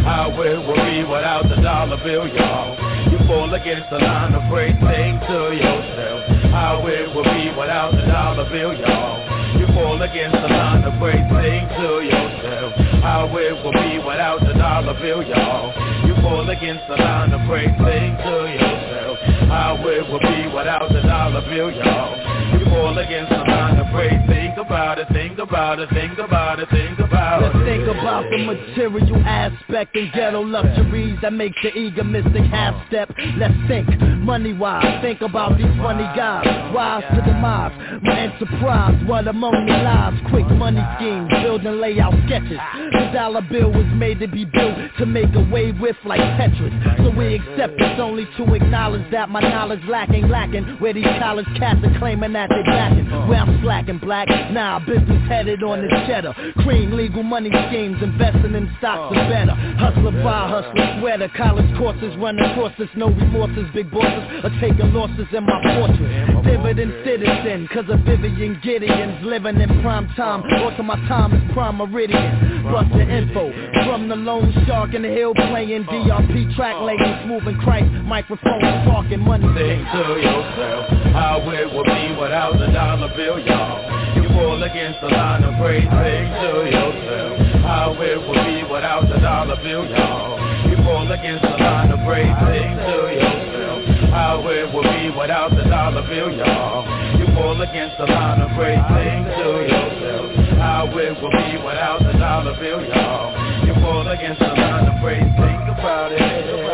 [0.04, 2.76] how it would be without the dollar bill, y'all.
[3.12, 4.74] You fall against the line of break.
[4.80, 6.20] Think to yourself
[6.52, 9.16] how it would be without the dollar bill, y'all.
[9.58, 11.20] You fall against the line of break.
[11.28, 12.72] Think to yourself
[13.02, 15.72] how it would be without the dollar bill, y'all.
[16.06, 17.68] You fall against the line of break.
[17.76, 22.14] Think to yourself how it would be without the dollar bill, y'all.
[22.58, 24.16] You fall against the line of break.
[24.26, 27.54] Think about it, think about it, think about it, think about it.
[27.54, 33.10] Let's think about the material aspect and ghetto luxuries that make the egoistic half step.
[33.36, 33.88] Let's think
[34.28, 35.00] money wise.
[35.02, 36.46] Think about these funny guys.
[36.74, 37.74] Wise to the mobs.
[38.02, 40.16] My enterprise, what among the lives?
[40.30, 42.58] Quick money schemes, building layout sketches.
[42.92, 46.72] The dollar bill was made to be built to make away with like Tetris.
[46.98, 50.64] So we accept it's only to acknowledge that my knowledge lacking, lacking.
[50.78, 53.08] Where these college cats are claiming that they backing.
[53.28, 54.28] Where I'm slacking black.
[54.52, 56.34] Nah, business headed on the cheddar.
[56.64, 59.54] Cream legal money schemes, investing in stocks are better.
[59.76, 61.28] Hustler buy, hustler sweater.
[61.36, 63.68] College courses running courses, no remorses.
[63.74, 66.42] Big bosses are taking losses in my fortune.
[66.44, 70.42] Dividend citizen, cause of Vivian Gideon's living in prime time.
[70.64, 72.64] Also my time is prime meridian.
[72.68, 73.52] Plus the info
[73.84, 75.92] from the lone shark in the hill playing uh.
[75.92, 79.46] DRP track laying smooth and Khryst microphone talking money.
[79.54, 84.16] Think to yourself how it would be without the dollar bill, y'all.
[84.16, 85.82] You fall against the line of praise.
[85.82, 87.34] Think to yourself
[87.66, 90.38] how it would be without the dollar bill, y'all.
[90.70, 92.30] You fall against the line of praise.
[92.46, 93.78] Think to yourself
[94.14, 96.86] how it would be without the dollar bill, y'all.
[97.18, 98.78] You fall against the line of praise.
[98.94, 100.26] Think to yourself
[100.62, 103.34] how it would be without the dollar bill, y'all.
[103.66, 105.26] You fall against the line of praise.
[105.34, 106.67] Think about it.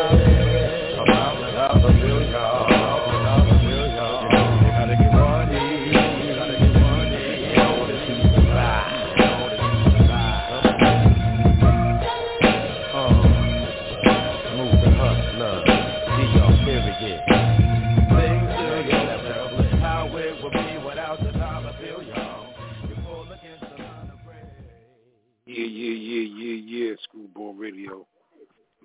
[26.56, 26.94] Yeah, yeah, yeah.
[27.04, 28.06] Screwball Radio,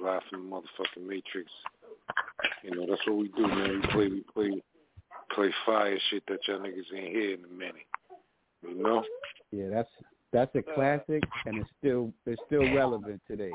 [0.01, 1.51] live from the motherfucking Matrix.
[2.63, 3.82] You know that's what we do, man.
[3.82, 4.62] We play, we play,
[5.34, 7.75] play fire shit that y'all niggas ain't hear in a minute.
[8.67, 9.03] You know?
[9.51, 9.89] Yeah, that's
[10.32, 13.51] that's a classic, and it's still it's still relevant today.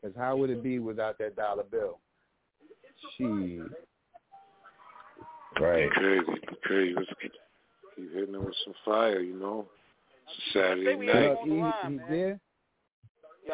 [0.00, 1.98] Because how would it be without that dollar bill?
[3.16, 3.60] She.
[5.60, 5.90] Right.
[5.90, 6.24] Crazy,
[6.62, 6.94] crazy.
[6.96, 7.32] Let's keep,
[7.94, 9.20] keep hitting them with some fire.
[9.20, 9.66] You know?
[10.26, 11.32] It's a Saturday night.
[11.32, 11.88] up, E?
[11.88, 12.40] He there?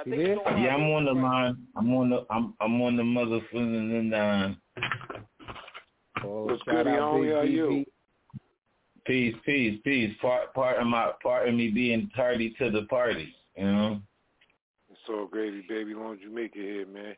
[0.05, 0.35] He there?
[0.59, 1.57] Yeah, I'm on the line.
[1.77, 4.57] I'm on the I'm I'm on the motherfucking line.
[6.25, 7.23] Oh, What's shout good, out Eon?
[7.23, 7.85] Big How you?
[9.07, 10.15] Peace, peace, peace.
[10.21, 14.01] Part part of my part of me being tardy to the party, you know.
[14.91, 15.95] It's all gravy, baby.
[15.95, 17.15] Long as you make it here, man.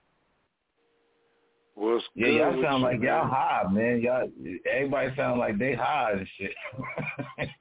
[1.75, 3.33] What's Yeah, good y'all sound like y'all man?
[3.33, 4.01] high, man.
[4.03, 4.31] Y'all
[4.71, 6.53] everybody sound like they high and shit.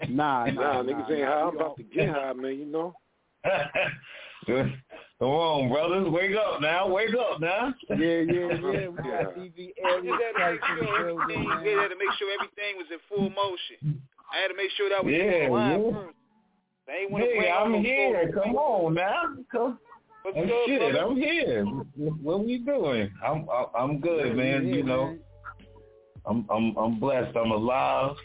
[0.10, 1.42] Nah, Nah, nah, niggas nah, ain't high.
[1.42, 2.60] I'm about to get high, man.
[2.60, 2.94] You know?
[5.20, 7.74] Come on, brothers, wake up now, wake up now.
[7.90, 8.88] Yeah, yeah, yeah.
[8.88, 11.66] We got DV I Aries just had to make sure building, everything, man.
[11.66, 14.00] yeah, had to make sure everything was in full motion.
[14.32, 15.92] I had to make sure that was Yeah, full line yeah.
[15.92, 16.16] first.
[16.88, 18.32] I ain't want to Hey, I'm here.
[18.32, 18.44] photos.
[18.46, 19.22] Come on now.
[19.52, 19.80] Come.
[20.24, 21.06] What's Oh, good, shit, brother?
[21.06, 21.66] I'm here.
[21.66, 23.12] What we doing?
[23.26, 24.68] I'm I'm, I'm good, Yeah, man.
[24.68, 25.20] yeah, You know, man.
[26.26, 27.36] I'm I'm I'm blessed.
[27.36, 28.16] I'm alive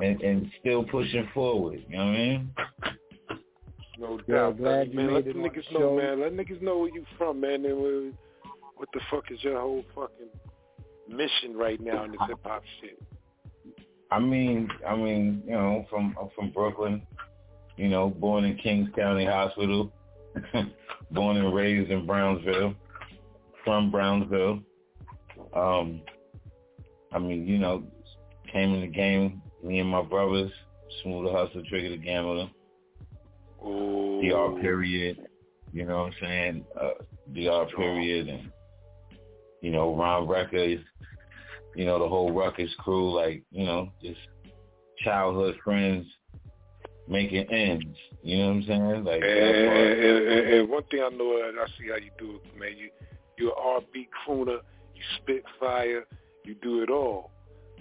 [0.00, 1.82] and and still pushing forward.
[1.88, 2.54] You know what I mean?
[3.98, 4.58] No Yeah, doubt.
[4.58, 6.20] glad man, let the niggas the know, man.
[6.20, 7.64] Let niggas know where you from, man.
[7.64, 8.14] And
[8.76, 10.28] what the fuck is your whole fucking
[11.08, 13.00] mission right now in this hip hop shit?
[14.10, 17.02] I mean, I mean, you know, from I'm from Brooklyn.
[17.76, 19.92] You know, born in Kings County Hospital.
[21.10, 22.74] born and raised in Brownsville.
[23.64, 24.60] From Brownsville.
[25.54, 26.02] Um,
[27.12, 27.84] I mean, you know,
[28.52, 29.42] came in the game.
[29.62, 30.52] Me and my brothers,
[31.02, 32.48] Smooth the Hustle, Trigger the Gambler.
[33.64, 35.18] DR period.
[35.72, 36.64] You know what I'm saying?
[36.80, 36.90] Uh,
[37.32, 38.50] DR period and
[39.64, 40.82] you know, Ron Records,
[41.74, 44.20] you know, the whole Ruckus crew, like, you know, just
[45.02, 46.06] childhood friends
[47.08, 47.96] making ends.
[48.22, 49.04] You know what I'm saying?
[49.04, 52.40] Like And, and, and, and one thing I know, and I see how you do
[52.44, 52.76] it, man.
[52.76, 52.90] You
[53.38, 54.58] you're an R&B crooner.
[54.94, 56.04] You spit fire.
[56.44, 57.30] You do it all.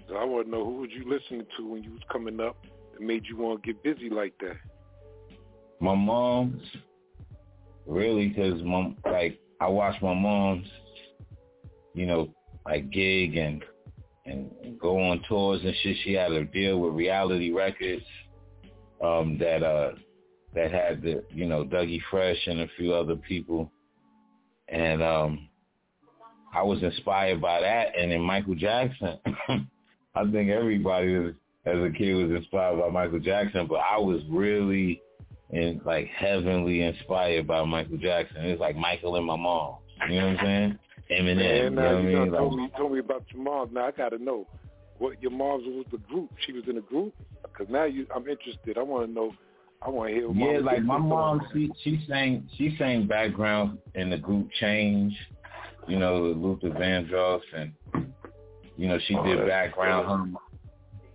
[0.07, 2.57] So I want to know who was you listening to when you was coming up
[2.93, 4.55] that made you want to get busy like that?
[5.83, 6.63] My mom's
[7.85, 10.65] really because mom, like I watched my mom's,
[11.93, 12.33] you know,
[12.65, 13.61] like gig and
[14.25, 15.97] and go on tours and shit.
[16.05, 18.05] She had a deal with Reality Records,
[19.03, 19.91] um, that uh
[20.55, 23.69] that had the you know Dougie Fresh and a few other people,
[24.69, 25.49] and um,
[26.53, 27.87] I was inspired by that.
[27.99, 29.17] And then Michael Jackson,
[30.15, 31.33] I think everybody
[31.65, 35.01] as a kid was inspired by Michael Jackson, but I was really
[35.53, 38.37] and like heavenly inspired by Michael Jackson.
[38.45, 39.75] It's like Michael and my mom.
[40.09, 40.79] You know what I'm saying?
[41.11, 41.35] Eminem.
[41.35, 42.15] Man, you now know what I you mean?
[42.15, 43.73] done told Like, me, you told me about your mom.
[43.73, 44.47] Now I got to know
[44.97, 46.31] what your mom's was the group.
[46.45, 47.13] She was in a group
[47.43, 48.77] because now you, I'm interested.
[48.77, 49.31] I want to know.
[49.81, 50.27] I want to hear.
[50.29, 55.13] What yeah, like my mom, she she sang she sang background in the group Change,
[55.87, 57.73] you know, Luther Vandross, and
[58.77, 60.37] you know she Oh, did background.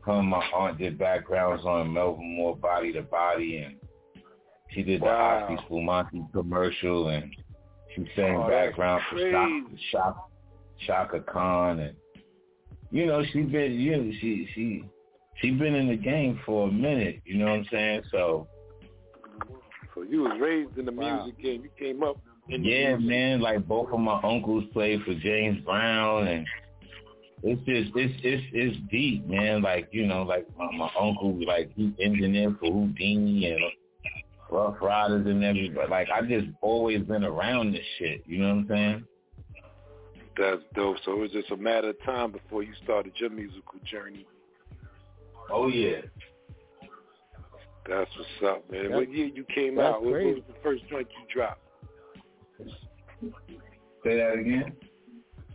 [0.03, 3.77] Her, her and my aunt did backgrounds on Melvin Moore Body to Body, and
[4.71, 5.47] she did the Wow.
[5.49, 7.35] Asti Spumante commercial, and
[7.95, 9.77] she sang Oh, background for Chaka.
[9.93, 10.21] Chaka,
[10.87, 11.97] Chaka Khan, and
[12.91, 14.85] you know she been you know she she
[15.41, 17.21] she been in the game for a minute.
[17.25, 18.03] You know what I'm saying?
[18.11, 18.49] So.
[19.95, 21.25] So you was raised in the Wow.
[21.25, 21.63] music game.
[21.65, 23.07] You came up the Yeah, music.
[23.09, 23.41] man.
[23.41, 26.47] Like both of my uncles played for James Brown, and
[27.43, 29.63] it's just it's it's it's deep, man.
[29.63, 33.65] Like you know, like my, my uncle, like he engineered for Whodini and
[34.51, 35.89] Ruff Ryders and everybody.
[35.91, 38.23] Like I just always been around this shit.
[38.27, 39.05] You know what I'm saying?
[40.39, 40.97] That's dope.
[41.05, 44.27] So it was just a matter of time before you started your musical journey.
[45.51, 46.01] Oh yeah.
[47.89, 48.83] That's what's up, man.
[48.85, 50.03] That's- what year you came out?
[50.03, 51.61] What, what was the first joint you dropped?
[54.05, 54.77] Say that again.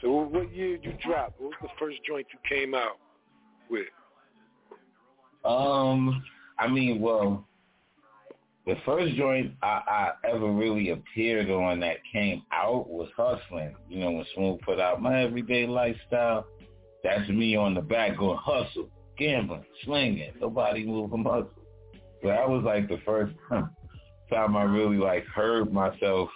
[0.02, 1.40] So what- what year you dropped?
[1.40, 2.98] What was the first joint you came out
[3.70, 3.88] with?
[5.46, 6.24] Um,
[6.58, 7.48] I mean, well,
[8.66, 9.82] the first joint I,
[10.24, 13.76] I ever really appeared on that came out was Hustling.
[13.90, 16.46] You know, when Smoothe put out My Everyday Lifestyle,
[17.04, 21.52] that's me on the back going hustle, gambling, slinging, nobody move from hustle.
[22.22, 26.30] So that was like the first time I really like heard myself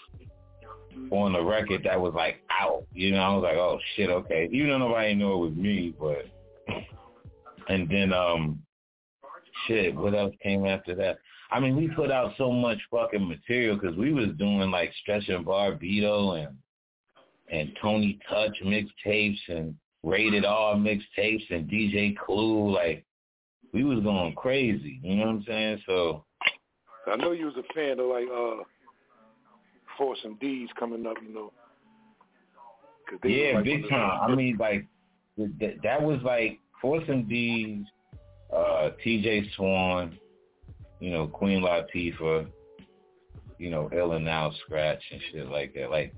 [1.11, 2.85] on a record that was like out.
[2.93, 4.49] You know, I was like, oh shit, okay.
[4.51, 6.25] Even though nobody knew it was me, but
[7.69, 8.59] and then um
[9.65, 11.19] shit, what else came after that?
[11.51, 15.29] I mean, we put out so much fucking material because we was doing like Stretch
[15.29, 16.57] and Bobbito and
[17.49, 22.73] and Tony Touch mixtapes and Rated R mixtapes and DJ Clue.
[22.73, 23.05] Like
[23.73, 24.99] we was going crazy.
[25.01, 25.81] You know what I'm saying?
[25.85, 26.25] So
[27.07, 28.63] I know you was a fan of like uh
[29.97, 31.51] Force MD's coming up, you know.
[33.23, 34.19] yeah, like, big time.
[34.21, 34.85] I mean, like
[35.37, 37.87] that, that was like Force MD's,
[38.55, 39.49] uh, T.J.
[39.55, 40.17] Swan,
[40.99, 42.47] you know, Queen Latifah,
[43.57, 45.89] you know, Ella Now Scratch and shit like that.
[45.89, 46.13] Like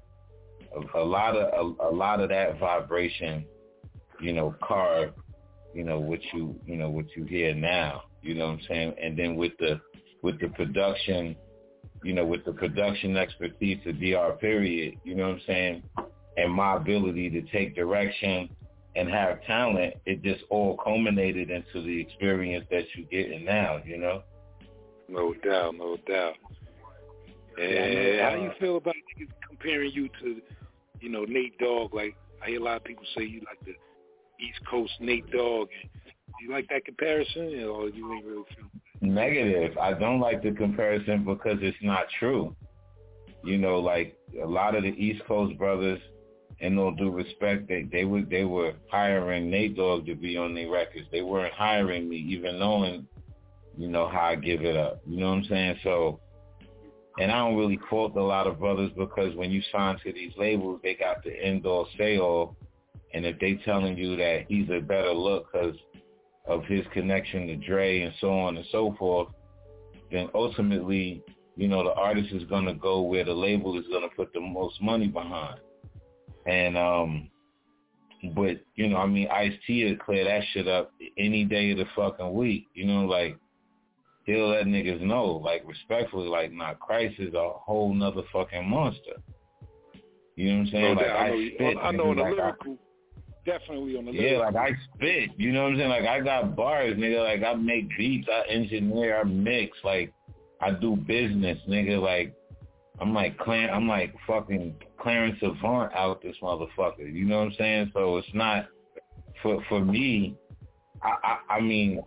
[0.75, 3.45] a, a lot of a, a lot of that vibration,
[4.19, 5.13] you know, carved,
[5.73, 8.03] you know, what you you know what you hear now.
[8.21, 8.95] You know what I'm saying?
[9.01, 9.79] And then with the
[10.21, 11.35] with the production,
[12.03, 15.83] you know, with the production expertise of DR period, you know what I'm saying?
[16.37, 18.49] And my ability to take direction
[18.95, 23.97] and have talent, it just all culminated into the experience that you're getting now, you
[23.97, 24.23] know?
[25.09, 26.35] No doubt, no doubt.
[27.59, 30.41] And Yeah, how you uh, feel about niggas comparing you to,
[31.01, 31.93] you know, Nate Dogg?
[31.93, 33.73] Like I hear a lot of people say you like the
[34.43, 35.67] East Coast Nate Dogg.
[36.05, 38.69] Do you like that comparison, or you ain't really feel?
[39.01, 39.77] Negative.
[39.77, 42.55] I don't like the comparison because it's not true.
[43.43, 45.99] You know, like a lot of the East Coast brothers,
[46.59, 50.53] in all due respect, they they were they were hiring Nate Dogg to be on
[50.53, 51.07] their records.
[51.11, 53.07] They weren't hiring me, even knowing,
[53.79, 55.01] you know, how I give it up.
[55.07, 55.77] You know what I'm saying?
[55.85, 56.19] So,
[57.17, 60.33] and I don't really fault a lot of brothers because when you sign to these
[60.37, 62.57] labels, they got the end all say all,
[63.13, 65.77] and if they telling you that he's a better look because
[66.45, 69.29] of his connection to Dre and so on and so forth,
[70.11, 71.23] then ultimately,
[71.55, 74.33] you know, the artist is going to go where the label is going to put
[74.33, 75.57] the most money behind.
[76.45, 77.29] And, um,
[78.35, 81.85] but, you know, I mean, Ice-T would clear that shit up any day of the
[81.95, 82.65] fucking week.
[82.73, 83.37] You know, like,
[84.29, 89.17] he'll let niggas know, like, respectfully, like, nah, Khryst is a whole nother fucking monster.
[90.35, 90.95] You know what I'm saying?
[90.95, 91.11] No like.
[91.11, 92.77] I know, I spit, I know on the like, I- lyrical,
[93.45, 95.89] definitely on the yeah, like I spit, you know what I'm saying?
[95.89, 97.23] Like I got bars, nigga.
[97.23, 100.13] Like I make beats, I engineer, I mix, like
[100.61, 102.01] I do business, nigga.
[102.01, 102.33] Like
[103.01, 107.11] I'm like Clar- I'm like fucking Clarence Avant out this motherfucker.
[107.11, 107.91] You know what I'm saying?
[107.93, 108.67] So it's not
[109.41, 110.35] for for me.
[111.01, 112.01] I I, I mean,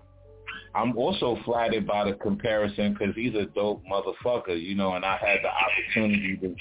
[0.75, 5.17] I'm also flattered by the comparison because he's a dope motherfucker, you know, and I
[5.19, 6.55] had the opportunity to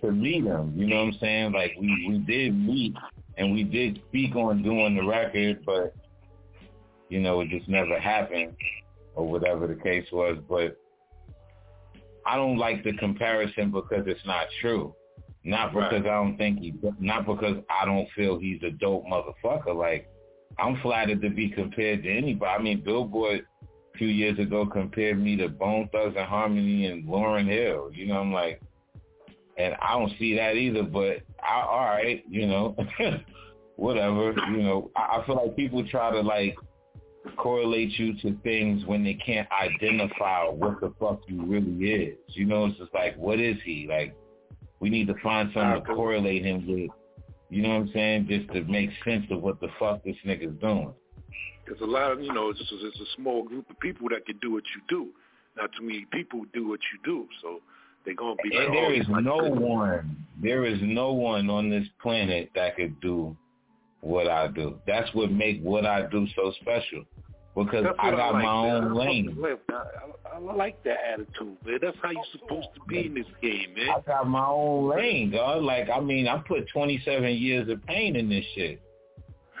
[0.00, 0.72] to meet him.
[0.76, 1.52] You know what I'm saying?
[1.52, 2.94] Like we we did meet
[3.38, 5.94] and we did speak on doing the record, but
[7.08, 8.56] you know it just never happened
[9.14, 10.38] or whatever the case was.
[10.48, 10.76] But
[12.26, 14.94] I don't like the comparison because it's not true.
[15.44, 19.76] Not because I don't think he, not because I don't feel he's a dope motherfucker.
[19.76, 20.10] Like
[20.58, 22.50] I'm flattered to be compared to anybody.
[22.50, 23.46] I mean, Billboard
[23.94, 27.90] a few years ago compared me to Bone Thugs-n-Harmony and Lauryn Hill.
[27.92, 28.60] You know, I'm like,
[29.58, 30.82] and I don't see that either.
[30.82, 32.76] But I, all right, you know,
[33.76, 34.32] whatever.
[34.50, 36.56] You know, I, I feel like people try to like
[37.36, 42.18] correlate you to things when they can't identify what the fuck you really is.
[42.28, 43.86] You know, it's just like, what is he?
[43.88, 44.14] Like,
[44.80, 46.90] we need to find something to correlate him with.
[47.50, 48.26] You know what I'm saying?
[48.28, 50.92] Just to make sense of what the fuck this nigga's doing.
[51.66, 54.24] There's a lot of, you know, it's, just, it's a small group of people that
[54.26, 55.08] can do what you do.
[55.56, 57.60] Not too many people do what you do, so
[58.04, 59.58] they're gonna be And oh, there he's is like no this.
[59.58, 63.36] one, there is no one on this planet that could do
[64.00, 64.78] what I do.
[64.86, 67.04] That's what make what I do so special.
[67.56, 69.38] Because I got like, my own I lane.
[69.42, 71.78] I, I, I like that attitude, man.
[71.80, 73.88] That's how you're supposed to be in this game, man.
[73.96, 75.62] I got my own lane, dog.
[75.62, 78.82] Like, I mean, I put 27 years of pain in this shit.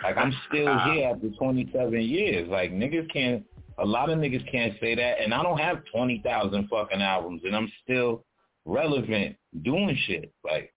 [0.02, 2.48] Like I'm still here after 27 years.
[2.48, 3.44] Like niggas can't.
[3.78, 7.54] A lot of niggas can't say that, and I don't have 20,000 fucking albums, and
[7.54, 8.24] I'm still
[8.64, 10.32] relevant doing shit.
[10.44, 10.72] Like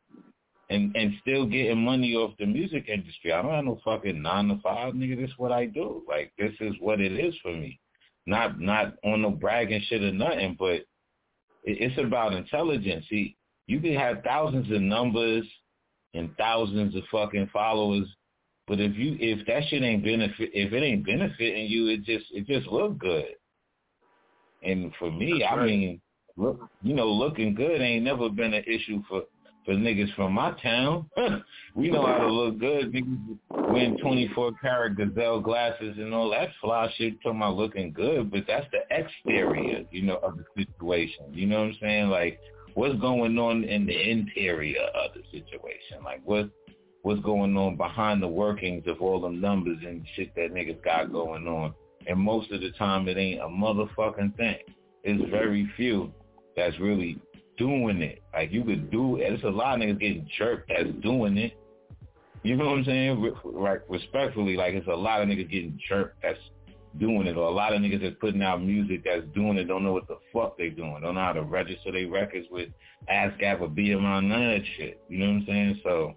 [0.69, 3.33] and and still getting money off the music industry.
[3.33, 5.17] I don't have no fucking nine to five, nigga.
[5.19, 6.03] This is what I do.
[6.07, 7.79] Like this is what it is for me.
[8.25, 10.81] Not not on no bragging shit or nothing, but
[11.63, 13.05] it's about intelligence.
[13.09, 13.35] See,
[13.67, 15.45] you can have thousands of numbers
[16.13, 18.07] and thousands of fucking followers,
[18.67, 22.25] but if you if that shit ain't benefit if it ain't benefiting you, it just
[22.31, 23.35] it just look good.
[24.61, 25.65] And for me, That's I right.
[25.65, 26.01] mean,
[26.37, 29.23] look, you know, looking good ain't never been an issue for
[29.65, 31.09] for niggas from my town.
[31.75, 32.93] we know how to look good.
[32.93, 33.37] Niggas
[33.71, 38.45] wearing 24 karat Cazal glasses and all that fly shit talking about looking good, but
[38.47, 41.25] that's the exterior, you know, of the situation.
[41.31, 42.09] You know what I'm saying?
[42.09, 42.39] Like,
[42.73, 46.03] what's going on in the interior of the situation?
[46.03, 46.49] Like, what
[47.03, 51.11] what's going on behind the workings of all them numbers and shit that niggas got
[51.11, 51.73] going on?
[52.07, 54.57] And most of the time, it ain't a motherfucking thing.
[55.03, 56.11] It's very few
[56.55, 57.19] that's really
[57.59, 58.23] doing it.
[58.33, 59.29] Like you could do it.
[59.29, 61.53] There's a lot of niggas getting jerked that's doing it.
[62.41, 63.35] You know what I'm saying?
[63.43, 66.39] Like respectfully, like it's a lot of niggas getting jerked that's
[66.97, 69.83] doing it, or a lot of niggas that's putting out music that's doing it don't
[69.83, 72.69] know what the fuck they doing, don't know how to register their records with
[73.11, 74.99] ASCAP or BMI, none of that shit.
[75.07, 75.81] You know what I'm saying?
[75.83, 76.15] So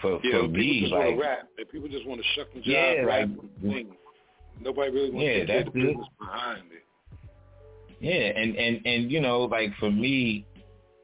[0.00, 1.48] for yeah, for me, like rap.
[1.58, 3.28] If people just want to shuck and jive, yeah, rap,
[3.62, 3.86] like,
[4.60, 6.83] Nobody really wants yeah, to that's the business behind it.
[8.00, 10.46] Yeah, and and and you know, like for me,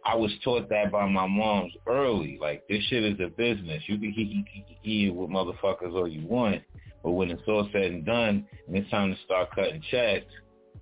[0.05, 2.39] I was taught that by my moms early.
[2.41, 3.83] Like this shit is a business.
[3.87, 4.13] You can
[4.83, 6.63] he with motherfuckers all you want,
[7.03, 10.27] but when it's all said and done, and it's time to start cutting checks,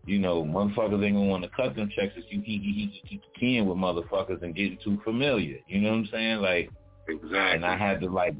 [0.06, 3.76] you know, motherfuckers ain't gonna want to cut them checks if you keep keying with
[3.76, 5.58] motherfuckers and getting too familiar.
[5.68, 6.38] You know what I'm saying?
[6.38, 6.70] Like
[7.08, 7.38] exactly.
[7.38, 8.34] And I had to like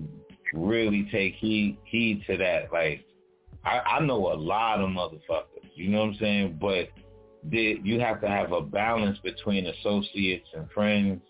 [0.55, 2.73] really take heed heed to that.
[2.73, 3.05] Like
[3.64, 5.69] I, I know a lot of motherfuckers.
[5.75, 6.59] You know what I'm saying?
[6.61, 6.89] But
[7.51, 11.22] you have to have a balance between associates and friends,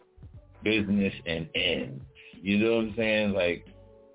[0.62, 2.02] business and ends.
[2.40, 3.32] You know what I'm saying?
[3.32, 3.66] Like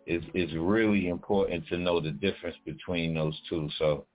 [0.05, 3.69] it's it's really important to know the difference between those two.
[3.79, 4.05] So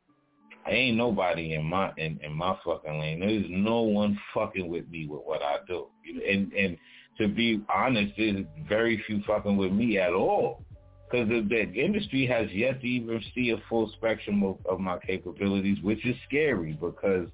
[0.66, 3.20] ain't nobody in my in, in my fucking lane.
[3.20, 5.86] There's no one fucking with me with what I do.
[6.06, 6.76] And and
[7.18, 10.64] to be honest, there's very few fucking with me at all.
[11.10, 14.98] Because the, the industry has yet to even see a full spectrum of, of my
[14.98, 17.28] capabilities, which is scary because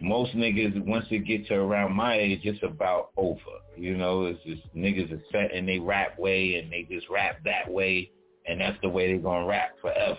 [0.00, 3.38] most niggas once they get to around my age, it's about over.
[3.76, 7.38] You know, it's just niggas are set in they rap way and they just rap
[7.44, 8.10] that way,
[8.46, 10.16] and that's the way they're gonna rap forever.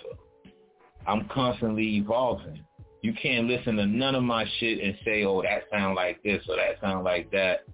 [1.06, 2.64] I'm constantly evolving.
[3.02, 6.42] You can't listen to none of my shit and say, oh, that sound like this
[6.48, 7.66] or that sound like that.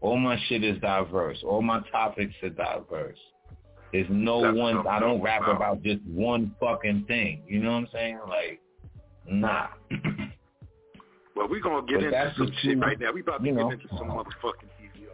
[0.00, 1.38] All my shit is diverse.
[1.44, 3.18] All my topics are diverse.
[3.92, 4.86] There's no that's one.
[4.86, 7.42] I don't rap about just one fucking thing.
[7.48, 8.20] You know what I'm saying?
[8.28, 8.60] Like,
[9.26, 9.68] nah.
[11.36, 13.12] Well, we're gonna get but into some shit right now.
[13.12, 13.70] We about to get know.
[13.70, 15.04] into some uh, motherfucking TV.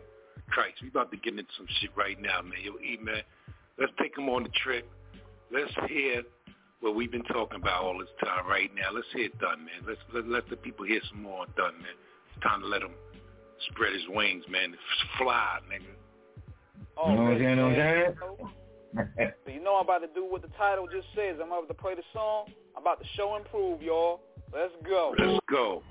[0.54, 2.62] Khryst, we about to get into some shit right now, man.
[2.62, 3.22] Yo, E man,
[3.78, 4.88] let's take them on the trip.
[5.52, 6.22] Let's hear
[6.80, 8.94] what we've been talking about all this time right now.
[8.94, 9.82] Let's hear it done, man.
[9.86, 11.96] Let's let, let the people hear some more done, man.
[12.30, 12.94] It's time to let him
[13.70, 14.76] spread his wings, man.
[15.18, 15.90] Fly, nigga.
[16.96, 17.56] Oh, you know what I'm saying?
[17.56, 18.50] Know what
[18.96, 19.32] I'm saying?
[19.44, 21.36] so you know I'm about to do what the title just says.
[21.42, 22.46] I'm about to play the song.
[22.76, 24.20] I'm about to show and prove, y'all.
[24.54, 25.14] Let's go.
[25.18, 25.82] Let's go.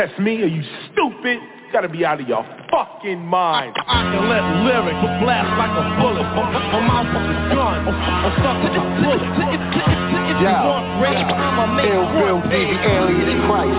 [0.00, 0.40] Test me?
[0.40, 1.38] Are you stupid?
[1.72, 2.40] Gotta be out of your
[2.72, 3.76] fucking mind.
[3.84, 6.24] I can let lyrics blast like a bullet.
[6.24, 7.84] My mouth is a gun.
[7.84, 9.20] I'm stuck with a bullet.
[9.20, 13.76] If you want rage, I'ma make Ill Bill D, the alien Christ.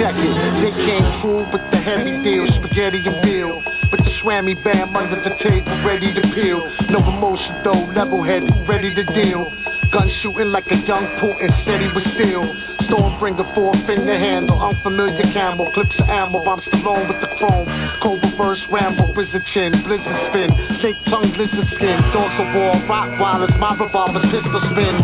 [0.00, 0.32] Check it,
[0.64, 3.60] they came through with the heavy deal, spaghetti and bill.
[3.92, 6.58] But the swammy bam under the table, ready to peel.
[6.88, 9.44] No emotion though, level headed, ready to deal.
[9.92, 12.71] Gun shooting like a young Putin, steady but still.
[12.88, 17.66] Stormbringer, four finger handle, unfamiliar camel, clips of ammo, I'm Stallone with the chrome.
[18.02, 23.74] Cobra verse, Rambo, wizard chin, blizzard spin, snake tongue, lizard skin, dorsal wall, Rottweilers, my
[23.76, 24.96] revolver, pistol spin.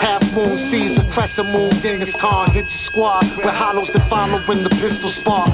[0.00, 4.64] Half moon, Caesar, crescent moon, Genghis Khan, hit your squad with hollows that follow when
[4.64, 5.50] the pistol spark.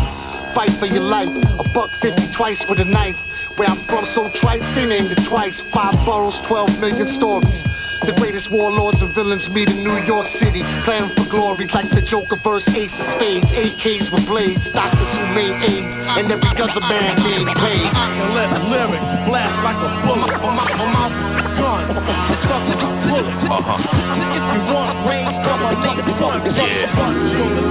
[0.54, 3.16] Fight for your life, a buck fifty twice with a knife.
[3.56, 5.54] Where I'm from, so twice, they named it twice.
[5.72, 7.75] Five boroughs, 12 million stories.
[8.04, 12.02] The greatest warlords and villains meet in New York City, playing for glory like the
[12.04, 15.88] Joker verse Ace of Spades, AKs with blades, doctors who made AIDS,
[16.20, 17.88] and every other man named Paid.
[17.88, 20.28] I can let lyrics blast like a bullet.
[20.44, 21.82] My mouth, my mouth is a gun.
[21.96, 22.96] I'm stuck with a.
[23.16, 23.80] Uh-huh.
[23.80, 26.44] If you want rage, I'ma make fun.
[26.52, 27.00] Yeah.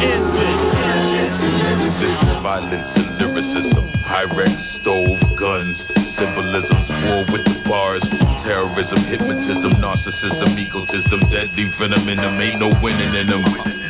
[0.10, 0.26] End
[2.02, 3.86] This is violence and lyricism.
[4.10, 5.78] Pyrex, stove, guns,
[10.26, 13.44] narcissism, egotism, deadly venom in them, ain't no winning in them.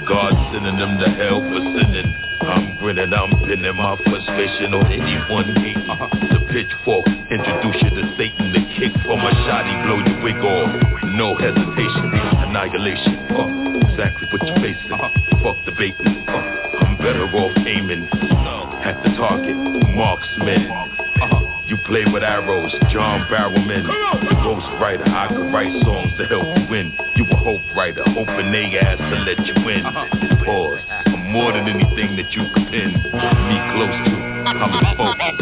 [0.08, 2.14] God sending them to hell for sinning.
[2.42, 5.88] I'm grinning, I'm pinning my frustration on anyone hating.
[5.88, 10.38] The pitchfork, introduce you to Satan, the kick for my shot, he blow your wig
[10.38, 11.04] off.
[11.16, 12.12] No hesitation,
[12.44, 13.16] annihilation.
[13.32, 14.90] Uh, exactly what you're facing.
[15.42, 16.28] Fuck the baiting.
[16.28, 18.08] Uh, I'm better off aiming
[18.86, 19.56] at the target.
[19.96, 21.55] Marksman.
[21.68, 23.90] You play with arrows, John Barrowman.
[24.46, 26.94] Ghost writer, I could write songs to help you win.
[27.16, 29.82] You a hope writer, hoping they ass to let you win.
[29.82, 30.06] Uh-huh.
[30.46, 30.78] Pause.
[31.10, 34.14] I'm more than anything that you can pin me close to.
[34.46, 35.18] I'm the folk.
[35.18, 35.42] I'm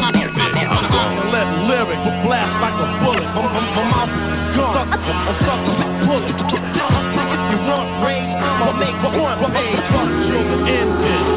[0.95, 1.27] gone.
[1.27, 3.27] Let lyrics blast like a bullet.
[3.35, 4.95] My, my, my mouth is a gun.
[4.95, 6.39] I'm stuck with a bullet.
[6.39, 9.75] If you want rage, I'ma make one page.
[10.71, 11.35] End this.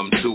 [0.00, 0.29] War numb to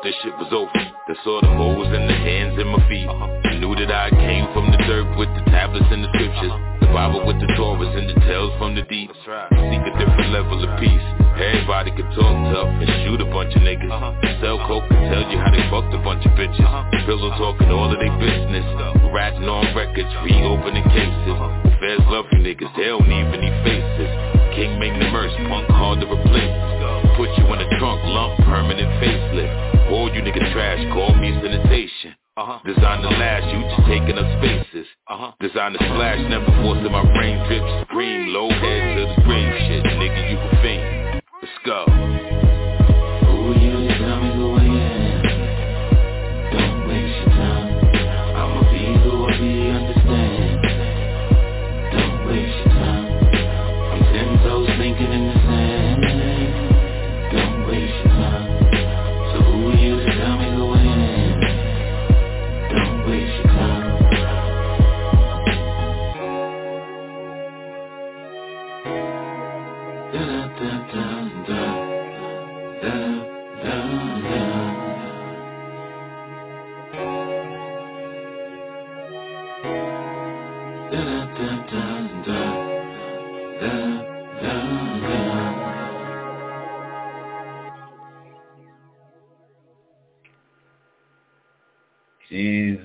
[0.00, 0.72] thought this shit was over.
[1.08, 3.08] They saw the holes in the hands and my feet.
[3.08, 3.48] Uh-huh.
[3.48, 6.52] I knew that I came from the dirt with the tablets and the scriptures.
[6.52, 6.80] Uh-huh.
[6.80, 9.10] The Bible with the Taurus and the tales from the deep.
[9.12, 11.06] Seek a different level of peace.
[11.40, 13.90] Everybody can talk tough and shoot a bunch of niggas.
[13.90, 14.12] Uh-huh.
[14.40, 16.64] Sell coke and tell you how they fucked a bunch of bitches.
[17.06, 18.66] Pillow talking all of their business.
[19.12, 21.36] Ratting on records, reopening cases.
[21.80, 24.10] Feds love you niggas, they don't even need faces.
[24.54, 26.79] King make the merch, punk hard to replace.
[27.20, 29.92] Put you in a trunk lump, permanent facelift.
[29.92, 32.16] All you niggas trash, call me sanitation.
[32.38, 32.58] Uh-huh.
[32.64, 34.86] Design to last, you just taking up spaces.
[35.06, 35.32] Uh-huh.
[35.38, 39.84] Design to splash, never forcing my brain drip scream, Low head to the grave shit,
[40.00, 41.22] nigga, you can fiend.
[41.42, 41.99] Let's go.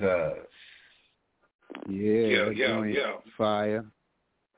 [0.00, 0.32] Jesus.
[1.88, 3.12] Yeah, Yeah, that yeah, yeah.
[3.36, 3.84] Fire.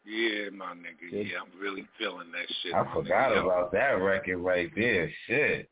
[0.04, 1.10] Yeah, my nigga.
[1.10, 2.74] Yeah, I'm really feeling that shit.
[2.74, 3.44] I forgot nigga.
[3.44, 5.10] About that record right there.
[5.26, 5.68] Shit.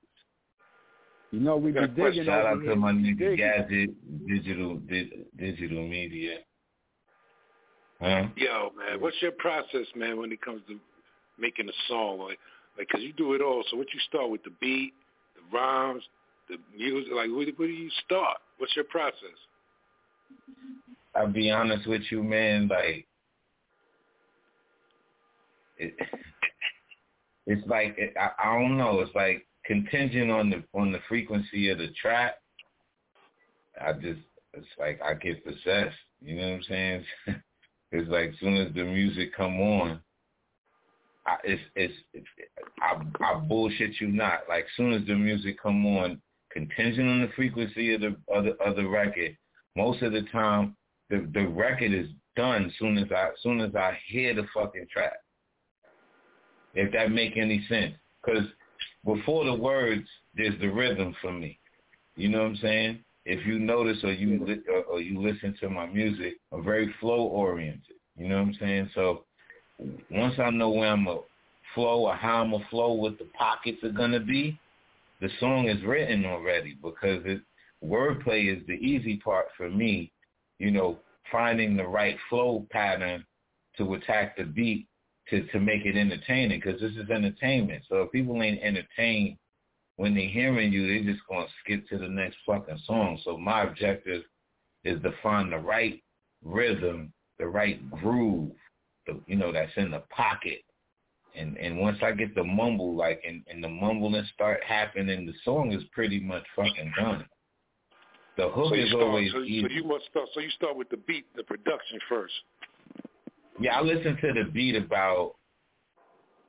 [1.31, 2.71] You know we be Got digging Shout out here.
[2.71, 3.37] to my nigga digging.
[3.37, 6.39] Gadget Digital di- Digital Media.
[8.01, 8.27] Huh?
[8.37, 10.79] Yo, man, what's your process, man, when it comes to
[11.39, 12.19] making a song?
[12.19, 12.39] Like,
[12.77, 13.65] like, cause you do it all.
[13.71, 14.93] So, what you start with the beat,
[15.35, 16.03] the rhymes,
[16.51, 17.13] the music?
[17.15, 18.37] Like, where, where do you start?
[18.59, 19.39] What's your process?
[21.15, 22.69] I'll be honest with you, man.
[22.69, 23.07] Like,
[25.79, 25.95] it,
[27.47, 29.01] it's like it, I, I don't know.
[29.01, 32.35] It's like contingent on the on the frequency of the track.
[33.81, 34.21] I just
[34.53, 35.97] it's like I get possessed.
[36.21, 37.05] You know what I'm saying?
[37.93, 40.01] it's like soon as the music come on,
[41.27, 42.27] I, it's it's, it's
[42.81, 44.41] I, I bullshit you not.
[44.49, 46.21] Like soon as the music come on,
[46.51, 49.37] contingent on the frequency of the of the, of the record.
[49.77, 50.77] Most of the time,
[51.11, 55.17] the the record is done soon as I soon as I hear the fucking track.
[56.75, 58.45] If that make any sense, because
[59.05, 61.59] before the words, there's the rhythm for me.
[62.17, 63.05] You know what I'm saying?
[63.25, 67.23] If you notice or you li- or, you listen to my music, I'm very flow
[67.23, 67.97] oriented.
[68.17, 68.91] You know what I'm saying?
[68.95, 69.25] So
[70.11, 71.21] once I know where I'm a
[71.75, 74.59] flow or how I'm a flow, what the pockets are gonna be,
[75.21, 77.41] the song is written already because it
[77.85, 80.13] wordplay is the easy part for me.
[80.59, 80.99] You know,
[81.31, 83.25] finding the right flow pattern
[83.79, 84.87] to attack the beat
[85.29, 87.85] to to make it entertaining because this is entertainment.
[87.89, 89.37] So if people ain't entertained
[89.97, 93.19] when they're hearing you, they're just gonna skip to the next fucking song.
[93.25, 94.23] So my objective
[94.85, 96.03] is to find the right
[96.45, 98.53] rhythm, the right groove,
[99.07, 100.63] the, you know, that's in the pocket.
[101.35, 105.35] And and once I get the mumble, like and, and the mumbling start happening, the
[105.45, 107.27] song is pretty much fucking done.
[108.37, 109.63] The hook so is start, always so, easy.
[109.63, 110.29] so you must start.
[110.35, 112.35] So you start with the beat, the production first.
[113.59, 115.37] Yeah, I listen to the beat about.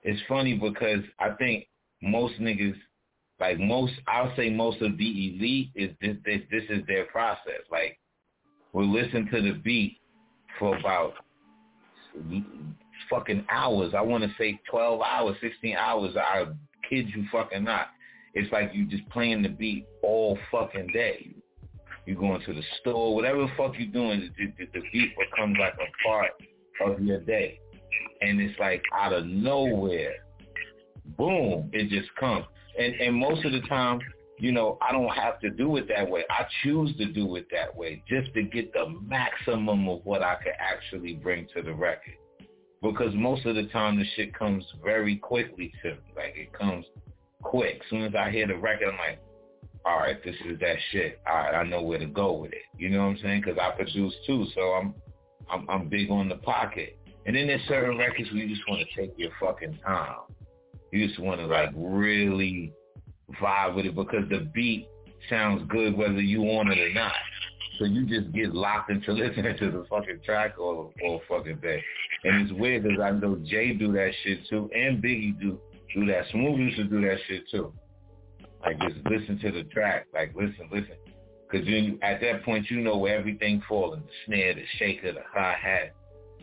[0.04, 1.68] It's funny because I think
[2.02, 2.76] most niggas,
[3.40, 6.18] like most, I'll say most of the elite is this.
[6.26, 7.64] This, this is their process.
[7.72, 7.98] Like,
[8.74, 9.98] we'll listen to the beat
[10.60, 11.14] for about
[13.10, 13.94] fucking hours.
[13.96, 16.16] I want to say twelve hours, sixteen hours.
[16.18, 16.46] I
[16.90, 17.88] kid you fucking not.
[18.34, 21.34] It's like you just playing the beat all fucking day.
[22.08, 26.08] You going to the store, whatever the fuck you're doing, the beat becomes like a
[26.08, 26.32] part
[26.86, 27.60] of your day.
[28.22, 30.14] And it's like out of nowhere,
[31.18, 32.46] boom, it just comes.
[32.80, 34.00] And and most of the time,
[34.40, 36.24] you know, I don't have to do it that way.
[36.30, 40.36] I choose to do it that way just to get the maximum of what I
[40.36, 42.16] could actually bring to the record.
[42.82, 45.98] Because most of the time the shit comes very quickly to me.
[46.16, 46.86] Like it comes
[47.42, 47.82] quick.
[47.84, 49.20] As soon as I hear the record, I'm like,
[49.88, 51.22] all right, this is that shit.
[51.26, 52.64] All right, I know where to go with it.
[52.78, 53.42] You know what I'm saying?
[53.46, 54.94] Because I produce too, so I'm
[55.50, 57.00] I'm I'm big on the pocket.
[57.26, 60.16] And then there's certain records where you just want to take your fucking time.
[60.92, 62.74] You just want to like really
[63.42, 64.88] vibe with it because the beat
[65.30, 67.14] sounds good whether you want it or not.
[67.80, 71.82] So you just get locked into listening to the fucking track all all fucking day.
[72.26, 75.60] And it's weird because I know Jay do that shit too, and Biggie do
[75.96, 76.26] do that.
[76.34, 77.72] Smoothe used to do that shit too.
[78.66, 80.96] Like just listen to the track, like listen, listen.
[81.50, 85.22] Because then at that point you know where everything falling, the snare, the shaker, the
[85.34, 85.94] hi hat.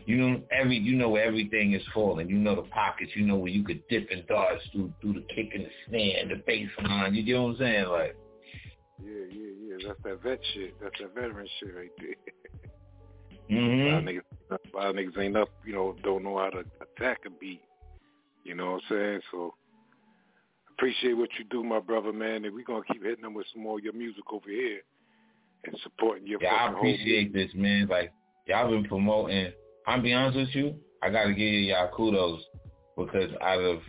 [0.05, 2.29] You know every you know where everything is falling.
[2.29, 3.11] You know the pockets.
[3.15, 6.19] You know where you could dip and dodge through through the kick and the snare
[6.21, 7.15] and the bass line.
[7.15, 7.85] You know what I'm saying?
[7.85, 8.15] Like
[9.03, 9.87] Yeah, yeah, yeah.
[9.87, 10.75] That's that vet shit.
[10.81, 12.15] That's that veteran shit right there.
[13.49, 13.87] Mm-hmm.
[13.87, 16.49] A lot of niggas, a lot of niggas ain't up, you know, don't know how
[16.49, 17.61] to attack a beat.
[18.43, 19.21] You know what I'm saying?
[19.31, 19.53] So
[20.77, 23.63] appreciate what you do, my brother, man, and we're gonna keep hitting them with some
[23.63, 24.81] more of your music over here
[25.65, 27.87] and supporting your Yeah, I appreciate this, man.
[27.87, 28.11] Like
[28.47, 29.51] y'all been promoting.
[29.87, 30.75] I'm be honest with you.
[31.01, 32.41] I gotta give you y'all kudos
[32.97, 33.79] because out of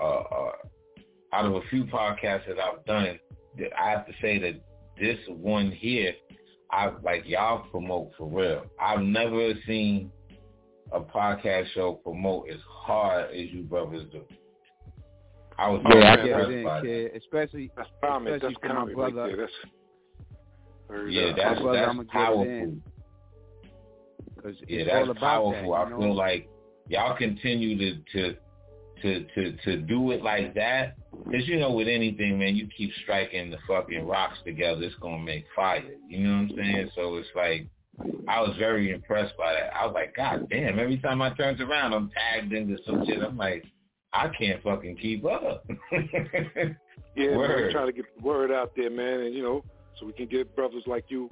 [0.00, 0.52] uh, uh
[1.32, 3.18] out of a few podcasts that I've done,
[3.58, 4.60] that I have to say that
[5.00, 6.12] this one here,
[6.70, 8.64] I like y'all promote for real.
[8.80, 10.12] I've never seen
[10.92, 14.22] a podcast show promote as hard as you brothers do.
[15.58, 16.86] I was Yeah, I very get impressed it, by that.
[16.86, 17.22] kid.
[17.22, 19.48] Especially, That's especially That's for my comment right brother.
[20.88, 21.08] there.
[21.08, 22.42] Yeah, that's My brother, that's I'ma get it powerful.
[22.42, 22.82] in.
[24.42, 25.72] Cause Yeah, that's all about powerful.
[25.72, 25.98] that, I know?
[26.00, 26.48] feel like
[26.88, 28.36] y'all continue to to
[29.02, 30.96] to to to do it like that.
[31.24, 35.18] Cause you know, with anything, man, you keep striking the fucking rocks together, it's gonna
[35.22, 35.82] make fire.
[36.08, 36.90] You know what I'm saying?
[36.94, 37.66] So it's like
[38.28, 39.74] I was very impressed by that.
[39.74, 40.78] I was like, God damn!
[40.78, 43.22] Every time I turned around, I'm tagged into some shit.
[43.22, 43.64] I'm like,
[44.14, 45.66] I can't fucking keep up.
[47.16, 47.72] Yeah, man, Word.
[47.72, 49.64] trying to get the word out there, man, and you know,
[49.98, 51.30] so we can get brothers like you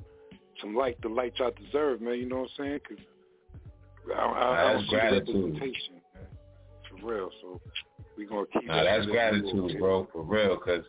[0.60, 2.14] some light, the light y'all deserve, man.
[2.14, 2.80] You know what I'm saying?
[2.88, 3.04] Because
[4.16, 5.54] I, I, I that's gratitude.
[5.54, 5.74] man,
[6.88, 7.30] for real.
[7.40, 7.60] So
[8.16, 8.66] we gonna keep.
[8.66, 10.56] Nah, that's gratitude, bro, for real.
[10.56, 10.84] Cause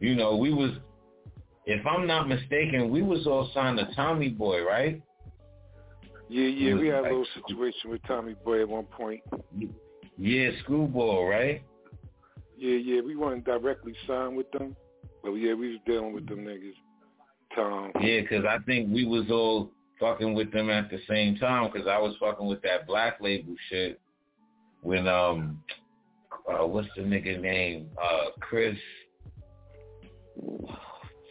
[0.00, 0.72] you know we was,
[1.64, 5.00] if I'm not mistaken, we was all signed to Tommy Boy, right?
[6.28, 9.22] Yeah, yeah, we had a little situation with Tommy Boy at one point.
[10.20, 11.62] Yeah, Screwball, right?
[12.58, 14.76] Yeah, yeah, we weren't directly signed with them,
[15.22, 16.74] but yeah, we was dealing with them niggas.
[17.56, 17.90] Tom.
[18.02, 21.88] Yeah, because I think we was all fucking with them at the same time because
[21.88, 23.98] I was fucking with that black label shit
[24.82, 25.62] when um
[26.48, 28.76] uh what's the nigga name uh Chris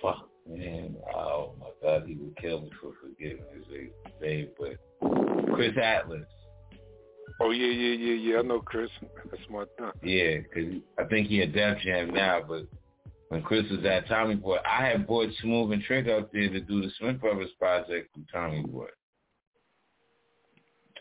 [0.02, 3.90] fuck man oh my god he would kill me for forgetting his
[4.22, 4.78] name but
[5.56, 6.28] Chris Atlas
[7.42, 8.40] Oh yeah, yeah, yeah, yeah.
[8.40, 8.90] I know Chris.
[9.32, 9.92] That's my thing.
[10.04, 12.64] yeah 'cause I think he a Def Jam now but
[13.30, 16.60] when Chris was at Tommy Boy I had brought Smoothe and Trick out there to
[16.60, 18.88] do the Smith Brothers project with Tommy Boy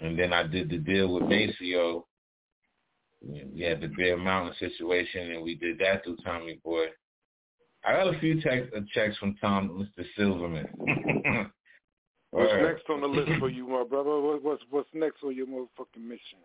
[0.00, 2.06] and then I did the deal with Maceo.
[3.20, 6.86] We had the Bear Mountain situation, and we did that through Tommy Boy.
[7.84, 10.04] I got a few tex- uh, checks from Tom, Mr.
[10.16, 10.68] Silverman.
[12.30, 12.74] What's Word.
[12.74, 14.20] next on the list for you, my brother?
[14.20, 16.38] What, what's what's next on your motherfucking mission?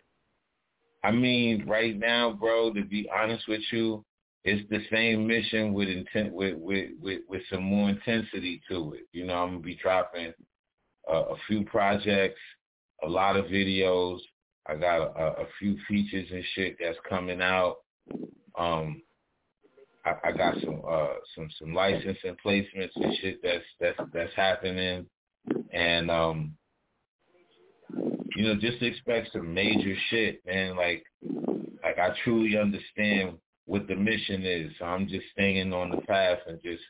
[1.02, 4.02] I mean, right now, bro, to be honest with you,
[4.44, 9.06] it's the same mission with intent, with with with, with some more intensity to it.
[9.12, 10.32] You know, I'm gonna be dropping
[11.10, 12.40] uh, a few projects,
[13.02, 14.18] a lot of videos.
[14.66, 17.76] I got a, a few features and shit that's coming out.
[18.58, 19.02] Um,
[20.06, 25.06] I, I got some uh some some licensing placements and shit that's that's that's happening,
[25.72, 26.54] and um,
[28.36, 30.76] you know, just expect some major shit, man.
[30.76, 31.04] Like,
[31.82, 34.72] like I truly understand what the mission is.
[34.78, 36.82] So I'm just staying on the path and just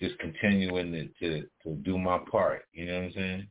[0.00, 2.64] just continuing to to, to do my part.
[2.72, 3.48] You know what I'm saying?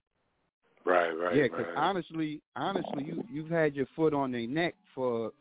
[0.84, 1.78] Right, right, yeah, because right.
[1.78, 5.32] honestly, honestly, you you've had your foot on their neck for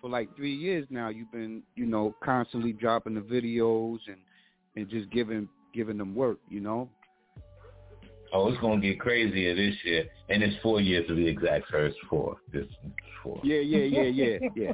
[0.00, 1.08] for like three years now.
[1.08, 4.18] You've been, you know, constantly dropping the videos and
[4.76, 6.38] and just giving giving them work.
[6.48, 6.88] You know.
[8.32, 11.66] Oh, it's gonna get crazier this year, and it's four years to be exact.
[11.70, 12.36] So it's four.
[12.52, 12.66] This
[13.22, 13.40] four.
[13.42, 14.72] Yeah, yeah, yeah, yeah, yeah.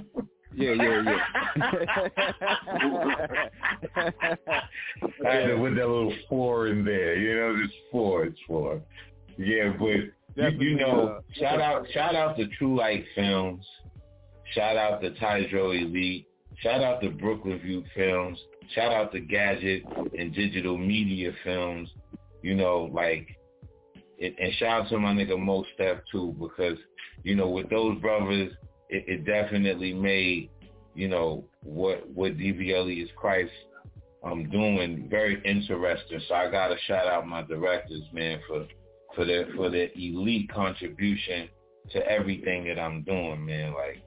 [0.57, 1.18] Yeah, yeah, yeah.
[5.26, 7.16] I had to put that little four in there.
[7.16, 8.24] You know, it's four.
[8.26, 8.80] It's four.
[9.36, 9.86] Yeah, but
[10.36, 13.66] you, you know, uh, shout out, shout out to True Light Films.
[14.52, 16.28] Shout out to Tydro Elite.
[16.59, 18.38] Shout out to Brooklyn View Films.
[18.74, 19.82] Shout out to Gadget
[20.16, 21.90] and Digital Media Films.
[22.42, 23.26] You know, like,
[24.19, 26.79] it, and shout out to my nigga Mo Step too, because
[27.23, 28.53] you know, with those brothers,
[28.89, 30.51] it, it definitely made
[30.95, 33.51] you know what what DV Alias Khryst
[34.25, 36.21] um doing very interesting.
[36.29, 38.67] So I gotta shout out my directors, man, for
[39.15, 41.49] for their for their elite contribution
[41.93, 43.75] to everything that I'm doing, man.
[43.75, 44.03] Like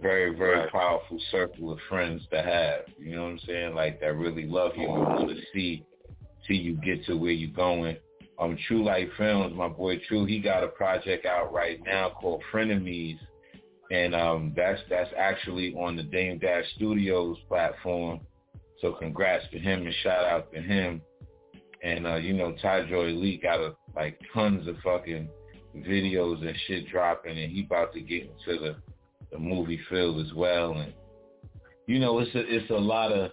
[0.00, 0.72] very, very Right.
[0.72, 2.82] powerful circle of friends to have.
[2.98, 3.74] You know what I'm saying?
[3.74, 5.84] Like that really love you and want to see
[6.46, 7.96] see you get to where you're going.
[8.38, 12.42] Um, True Light Films, my boy True, he got a project out right now called
[12.52, 13.18] Frenemies,
[13.90, 18.20] and um, that's that's actually on the Dame Dash Studios platform.
[18.80, 21.00] So congrats to him and shout out to him.
[21.82, 25.28] And uh, you know, Tydro Lee got a, like tons of fucking
[25.76, 28.76] videos and shit dropping, and he about to get into the
[29.32, 30.74] the movie field as well.
[30.74, 30.92] And
[31.86, 33.30] you know, it's a it's a lot of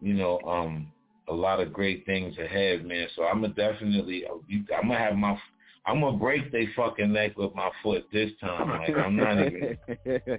[0.00, 0.92] you know um
[1.28, 3.08] a lot of great things ahead, man.
[3.16, 4.34] So I'm gonna definitely uh,
[4.76, 5.38] I'm gonna have my
[5.86, 8.70] I'm gonna break they fucking neck with my foot this time.
[8.70, 9.78] Like I'm not even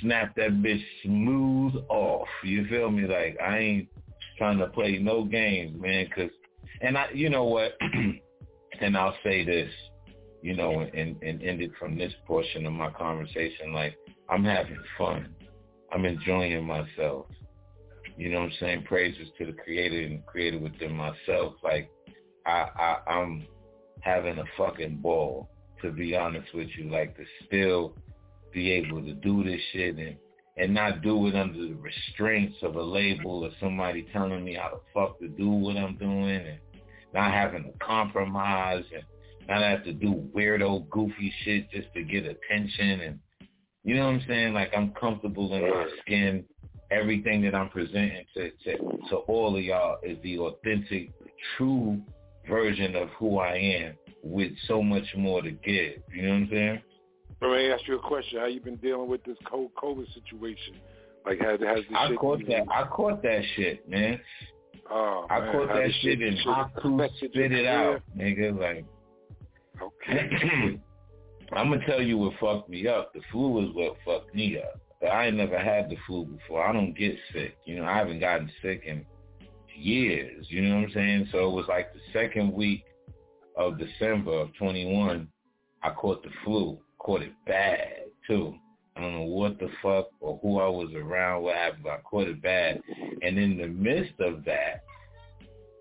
[0.00, 2.28] snap that bitch smooth off.
[2.44, 3.06] You feel me?
[3.06, 3.88] Like I ain't
[4.38, 6.08] trying to play no games, man.
[6.14, 6.30] Cause
[6.80, 7.76] and I, you know what?
[8.80, 9.70] and I'll say this,
[10.42, 13.72] you know, and and end it from this portion of my conversation.
[13.72, 13.96] Like
[14.28, 15.34] I'm having fun.
[15.92, 17.26] I'm enjoying myself.
[18.16, 18.84] You know what I'm saying?
[18.84, 21.54] Praises to the creator and creator within myself.
[21.62, 21.90] Like
[22.46, 22.66] I,
[23.06, 23.46] I I'm
[24.00, 25.50] having a fucking ball,
[25.82, 26.90] to be honest with you.
[26.90, 27.94] Like to still
[28.52, 30.16] be able to do this shit and
[30.56, 34.70] and not do it under the restraints of a label or somebody telling me how
[34.70, 36.58] the fuck to do what I'm doing and
[37.12, 39.02] not having to compromise and
[39.48, 43.20] not have to do weirdo, goofy shit just to get attention and
[43.84, 44.52] you know what I'm saying?
[44.52, 46.44] Like I'm comfortable in my skin.
[46.90, 48.78] Everything that I'm presenting to, to
[49.10, 51.10] to all of y'all is the authentic,
[51.56, 52.00] true
[52.48, 56.02] version of who I am with so much more to give.
[56.14, 56.82] You know what I'm saying?
[57.42, 58.40] Let me ask you a question.
[58.40, 60.76] How you been dealing with this cold COVID situation?
[61.24, 62.66] Like, has has the I shit caught that.
[62.72, 64.20] I caught that shit, man.
[64.90, 65.52] Oh, I man.
[65.52, 68.58] caught that the shit and shit Haku spit it out, nigga.
[68.58, 68.84] Like,
[69.82, 70.80] okay.
[71.52, 73.12] I'm gonna tell you what fucked me up.
[73.12, 74.80] The flu is what fucked me up.
[75.00, 76.66] But I ain't never had the flu before.
[76.66, 77.56] I don't get sick.
[77.64, 79.04] You know, I haven't gotten sick in
[79.74, 80.46] years.
[80.48, 81.28] You know what I'm saying?
[81.32, 82.84] So it was like the second week
[83.56, 85.28] of December of 21,
[85.82, 86.78] I caught the flu.
[86.98, 87.88] Caught it bad
[88.26, 88.54] too.
[88.96, 91.98] I don't know what the fuck or who I was around, what happened, but I
[92.00, 92.80] caught it bad.
[93.22, 94.82] And in the midst of that,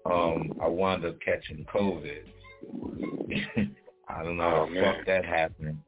[0.05, 2.23] um, I wound up catching COVID.
[4.09, 5.79] I don't know Oh, how the fuck that happened.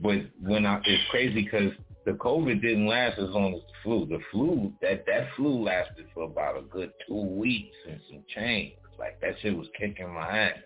[0.00, 1.72] But when I, it's crazy because
[2.08, 4.06] the COVID didn't last as long as the flu.
[4.06, 8.72] The flu, that, that flu lasted for about a good two weeks and some change.
[8.98, 10.56] Like that shit was kicking my ass.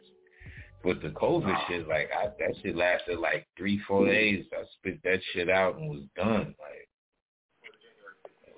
[0.85, 4.45] But the COVID shit, like I, that shit lasted like three, four days.
[4.53, 6.55] I spit that shit out and was done.
[6.61, 6.89] Like,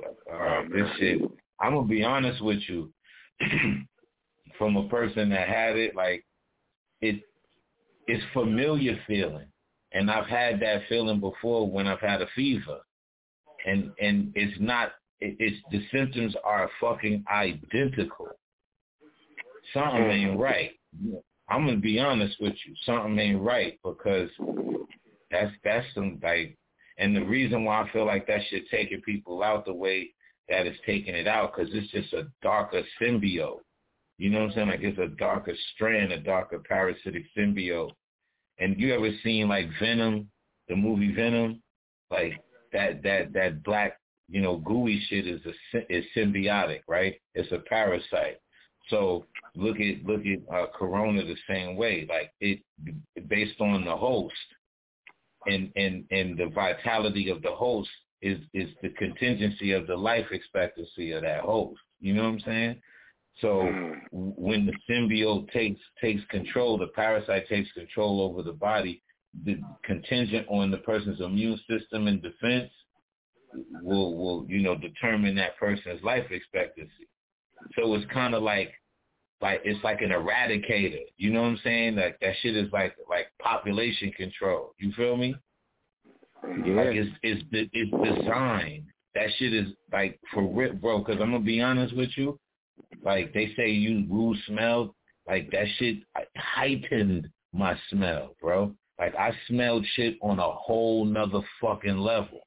[0.02, 1.22] like all right, this shit.
[1.60, 2.92] I'm gonna be honest with you.
[4.58, 6.24] From a person that had it, like
[7.00, 7.22] it,
[8.06, 9.48] it's familiar feeling,
[9.94, 12.80] and I've had that feeling before when I've had a fever,
[13.64, 14.92] and and it's not.
[15.20, 18.28] It's the symptoms are fucking identical.
[19.72, 20.40] Something ain't mm-hmm.
[20.40, 20.72] right.
[21.48, 22.74] I'm gonna be honest with you.
[22.84, 24.28] Something ain't right because
[25.30, 26.58] that's that's some like,
[26.98, 30.10] and the reason why I feel like that shit taking people out the way
[30.48, 33.60] that it's taking it out because it's just a darker symbiote.
[34.18, 34.68] You know what I'm saying?
[34.68, 37.92] Like it's a darker strand, a darker parasitic symbiote.
[38.58, 40.28] And you ever seen like Venom,
[40.68, 41.62] the movie Venom?
[42.10, 42.34] Like
[42.72, 43.98] that that that black,
[44.28, 47.14] you know, gooey shit is a is symbiotic, right?
[47.34, 48.38] It's a parasite.
[48.88, 49.24] So
[49.56, 52.06] look at look at uh, Corona the same way.
[52.08, 52.60] Like it
[53.28, 54.34] based on the host
[55.46, 57.88] and and and the vitality of the host
[58.22, 61.80] is is the contingency of the life expectancy of that host.
[62.00, 62.82] You know what I'm saying?
[63.40, 63.94] So mm-hmm.
[64.12, 69.02] when the symbiote takes takes control, the parasite takes control over the body,
[69.44, 72.70] the contingent on the person's immune system and defense
[73.82, 77.08] will will you know determine that person's life expectancy.
[77.76, 78.72] So it's kind of like
[79.40, 81.02] like it's like an eradicator.
[81.16, 81.96] You know what I'm saying?
[81.96, 84.74] Like that shit is like like population control.
[84.78, 85.34] You feel me?
[86.64, 86.74] Yeah.
[86.74, 88.84] Like it's it's it's designed.
[89.14, 90.98] That shit is like for real, bro.
[90.98, 92.38] Because I'm gonna be honest with you.
[93.02, 94.94] Like they say, you lose smell.
[95.26, 95.98] Like that shit
[96.36, 98.72] heightened my smell, bro.
[98.98, 102.40] Like I smelled shit on a whole nother fucking level.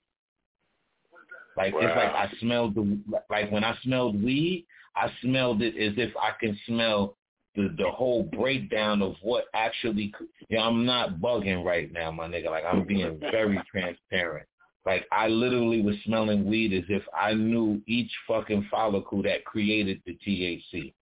[1.55, 5.93] Like it's like I smelled the like when I smelled weed, I smelled it as
[5.97, 7.17] if I can smell
[7.55, 10.09] the the whole breakdown of what actually.
[10.09, 12.51] could- You know, I'm not bugging right now, my nigga.
[12.51, 14.47] Like I'm being very transparent.
[14.87, 20.01] Like I literally was smelling weed as if I knew each fucking follicle that created
[20.05, 20.93] the THC.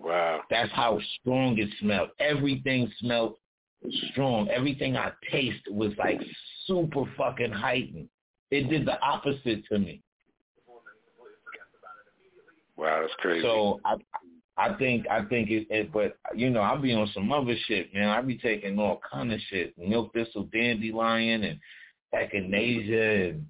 [0.00, 0.40] Wow.
[0.50, 2.08] That's how strong it smelled.
[2.18, 3.36] Everything smelled
[4.10, 4.48] strong.
[4.48, 6.20] Everything I taste was like
[6.66, 8.08] super fucking heightened.
[8.50, 10.02] It did the opposite to me.
[12.76, 13.46] Wow, that's crazy.
[13.46, 13.94] So I
[14.56, 17.94] I think I think it, it but you know, I be on some other shit,
[17.94, 18.08] man.
[18.08, 19.78] I be taking all kind of shit.
[19.78, 21.60] Milk thistle dandelion and
[22.14, 23.46] echinacea and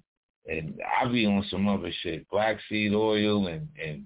[0.47, 2.29] and I be on some other shit.
[2.29, 4.05] Black seed oil and and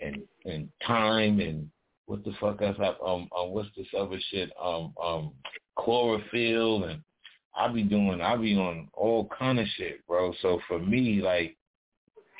[0.00, 1.70] and and thyme and
[2.06, 4.50] what the fuck else I um, um what's this other shit?
[4.62, 5.32] Um um
[5.78, 7.02] chlorophyll and
[7.56, 10.32] I be doing I be on all kind of shit, bro.
[10.42, 11.56] So for me, like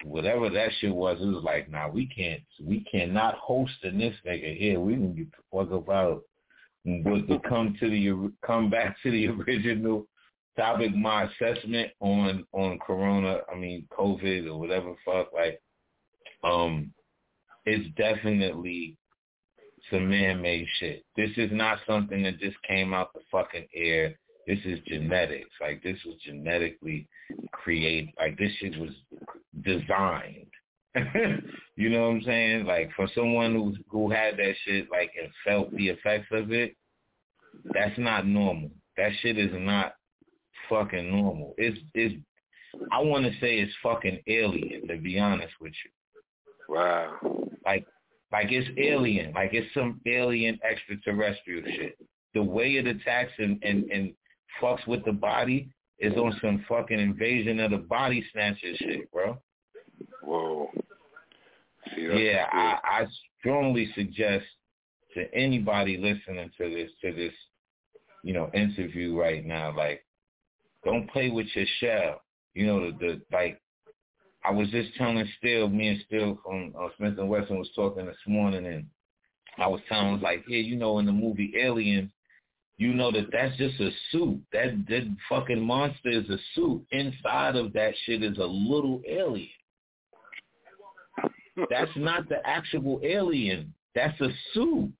[0.04, 4.14] whatever that shit was, it was like, nah, we can't, we cannot host in this
[4.26, 4.80] nigga here.
[4.80, 6.22] We can get the fuck about
[6.84, 10.06] But to come to the come back to the original
[10.56, 15.60] topic, my assessment on on Corona, I mean COVID or whatever fuck, like,
[16.42, 16.92] um,
[17.64, 18.96] it's definitely
[19.90, 21.04] some man-made shit.
[21.16, 24.16] This is not something that just came out the fucking air.
[24.46, 25.50] This is genetics.
[25.60, 27.08] Like this was genetically
[27.52, 28.10] created.
[28.18, 28.90] Like this shit was
[29.64, 30.46] designed.
[31.76, 32.64] you know what I'm saying?
[32.64, 36.76] Like for someone who who had that shit like and felt the effects of it,
[37.72, 38.70] that's not normal.
[38.96, 39.94] That shit is not
[40.68, 41.54] fucking normal.
[41.58, 42.14] It's it's
[42.92, 46.74] I want to say it's fucking alien to be honest with you.
[46.74, 47.16] Wow.
[47.64, 47.86] Like
[48.32, 49.32] like it's alien.
[49.32, 51.98] Like it's some alien extraterrestrial shit.
[52.34, 54.12] The way it attacks and and and
[54.60, 59.38] fucks with the body is on some fucking invasion of the body snatcher shit, bro.
[60.22, 60.70] Whoa.
[61.94, 63.06] See, yeah, I, I
[63.38, 64.44] strongly suggest
[65.14, 67.32] to anybody listening to this to this,
[68.22, 70.04] you know, interview right now, like,
[70.86, 72.22] don't play with your shell.
[72.54, 73.60] You know, the, the like,
[74.44, 78.06] I was just telling Still, me and Still from uh, Smith and Wesson was talking
[78.06, 78.86] this morning, and
[79.58, 82.10] I was telling him like, yeah, you know, in the movie Alien,
[82.78, 84.40] you know that that's just a suit.
[84.52, 86.86] That that fucking monster is a suit.
[86.92, 89.48] Inside of that shit is a little alien.
[91.70, 93.72] That's not the actual alien.
[93.94, 94.92] That's a suit.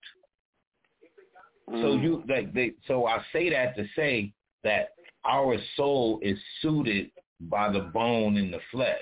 [1.68, 4.32] So you like they so I say that to say
[4.64, 4.95] that
[5.26, 7.10] our soul is suited
[7.40, 8.96] by the bone and the flesh.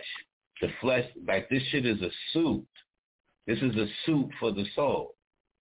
[0.61, 2.67] The flesh like this shit is a suit.
[3.47, 5.15] This is a suit for the soul.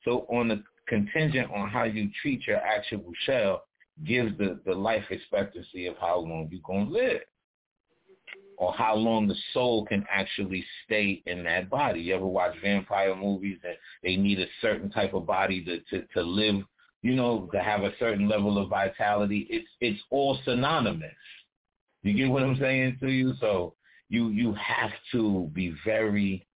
[0.05, 3.63] So on the contingent on how you treat your actual shell
[4.05, 7.21] gives the, the life expectancy of how long you're gonna live
[8.57, 12.01] or how long the soul can actually stay in that body.
[12.01, 16.07] You ever watch vampire movies and they need a certain type of body to, to,
[16.13, 16.63] to live,
[17.03, 19.45] you know, to have a certain level of vitality?
[19.49, 21.11] It's it's all synonymous.
[22.01, 23.33] You get what I'm saying to you?
[23.39, 23.75] So
[24.09, 26.47] you you have to be very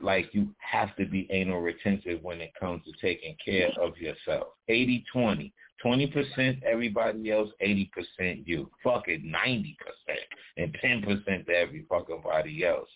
[0.00, 4.48] like you have to be anal retentive when it comes to taking care of yourself.
[4.70, 5.52] 80-20.
[5.84, 8.70] 20% everybody else, 80% you.
[8.84, 9.76] Fuck it, 90%
[10.56, 12.88] and 10% to every fucking body else.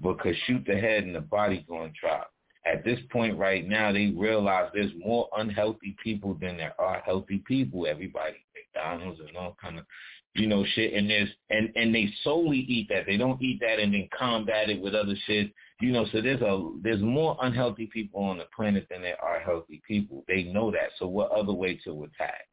[0.00, 2.30] Because shoot the head and the body going to drop.
[2.70, 7.42] At this point right now, they realize there's more unhealthy people than there are healthy
[7.46, 7.86] people.
[7.86, 9.86] Everybody, McDonald's and all kind of,
[10.34, 10.92] you know, shit.
[10.92, 13.06] And there's and and they solely eat that.
[13.06, 15.52] They don't eat that and then combat it with other shit.
[15.80, 19.40] You know, so there's a there's more unhealthy people on the planet than there are
[19.40, 20.24] healthy people.
[20.28, 20.90] They know that.
[20.98, 22.44] So what other way to attack?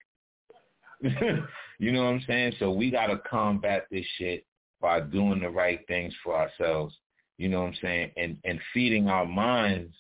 [1.80, 2.54] you know what I'm saying?
[2.60, 4.46] So we got to combat this shit
[4.80, 6.96] by doing the right things for ourselves.
[7.38, 8.12] You know what I'm saying?
[8.16, 9.94] And and feeding our minds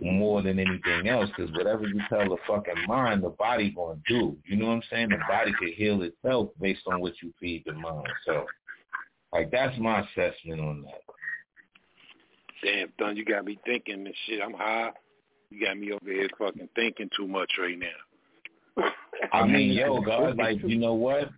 [0.00, 4.12] more than anything else because whatever you tell the fucking mind, the body going to
[4.12, 4.36] do.
[4.44, 5.08] You know what I'm saying?
[5.10, 8.08] The body can heal itself based on what you feed the mind.
[8.26, 8.46] So,
[9.32, 11.00] like, that's my assessment on that.
[12.62, 14.40] Damn, Thun, you got me thinking and shit.
[14.42, 14.90] I'm high.
[15.50, 18.86] You got me over here fucking thinking too much right now.
[19.32, 21.30] I mean, yo, God, like, you know what?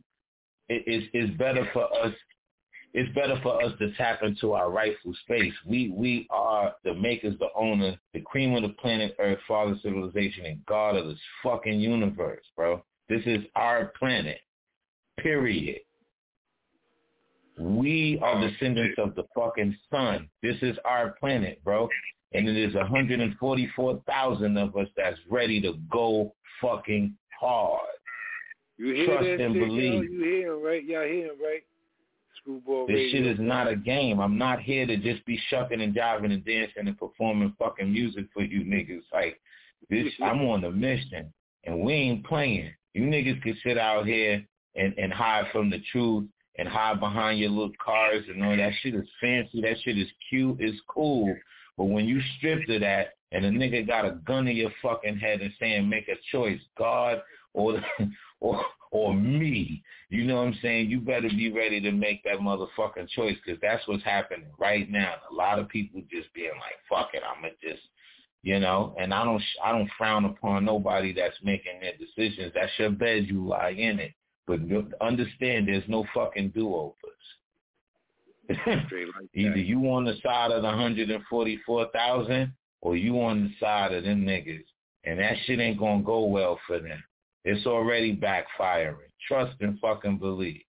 [0.68, 2.12] It, it's, it's better for us
[2.96, 5.52] it's better for us to tap into our rightful space.
[5.66, 10.46] We we are the makers, the owner, the cream of the planet Earth, father civilization,
[10.46, 12.82] and God of this fucking universe, bro.
[13.10, 14.38] This is our planet.
[15.18, 15.80] Period.
[17.58, 20.30] We are descendants of the fucking sun.
[20.42, 21.90] This is our planet, bro.
[22.32, 27.80] And it is 144,000 of us that's ready to go fucking hard.
[28.78, 29.92] You hear Trust that and shit, believe.
[29.92, 30.00] Yo?
[30.00, 30.84] You hear him, right?
[30.84, 31.62] Y'all hear him, right?
[32.46, 33.10] Screwball This Radio.
[33.10, 34.20] shit is not a game.
[34.20, 38.26] I'm not here to just be shucking and jiving and dancing and performing fucking music
[38.32, 39.02] for you niggas.
[39.12, 39.40] Like
[39.90, 40.24] this, mm-hmm.
[40.24, 41.32] I'm on a mission,
[41.64, 42.70] and we ain't playing.
[42.94, 44.44] You niggas can sit out here
[44.76, 46.28] and and hide from the truth
[46.58, 49.60] and hide behind your little cars and all that shit is fancy.
[49.60, 50.56] That shit is cute.
[50.60, 51.34] It's cool.
[51.76, 55.18] But when you stripped of that and a nigga got a gun in your fucking
[55.18, 57.20] head and saying make a choice, God
[57.52, 57.82] or
[58.40, 58.64] or
[58.96, 60.88] or me, you know what I'm saying?
[60.88, 65.14] You better be ready to make that motherfucking choice because that's what's happening right now.
[65.30, 67.82] A lot of people just being like, "Fuck it, I'ma just,"
[68.42, 68.94] you know.
[68.98, 72.52] And I don't I don't frown upon nobody that's making their decisions.
[72.54, 74.12] That's your bed, you lie in it.
[74.46, 74.60] But
[75.00, 76.94] understand, there's no fucking do-overs.
[78.48, 78.58] Like
[79.34, 84.24] Either you on the side of the 144,000 or you on the side of them
[84.24, 84.64] niggas.
[85.04, 87.02] And that shit ain't going to go well for them.
[87.46, 88.96] It's already backfiring.
[89.28, 90.62] Trust and fucking believe.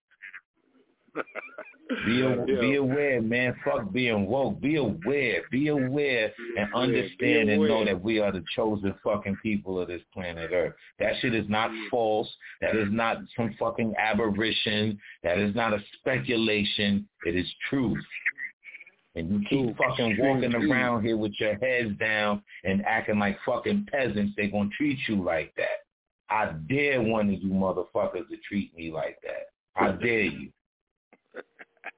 [2.06, 3.56] Be a, be aware, man.
[3.66, 4.62] Fuck being woke.
[4.62, 5.42] Be aware.
[5.50, 10.04] Be aware and understand and know that we are the chosen fucking people of this
[10.14, 10.76] planet Earth.
[11.00, 12.30] That shit is not false.
[12.62, 15.00] That is not some fucking aberration.
[15.24, 17.10] That is not a speculation.
[17.26, 17.98] It is truth.
[19.16, 23.88] And you keep fucking walking around here with your heads down and acting like fucking
[23.92, 25.87] peasants, they gonna treat you like that.
[26.30, 29.48] I dare one of you motherfuckers to treat me like that.
[29.76, 30.50] I dare you.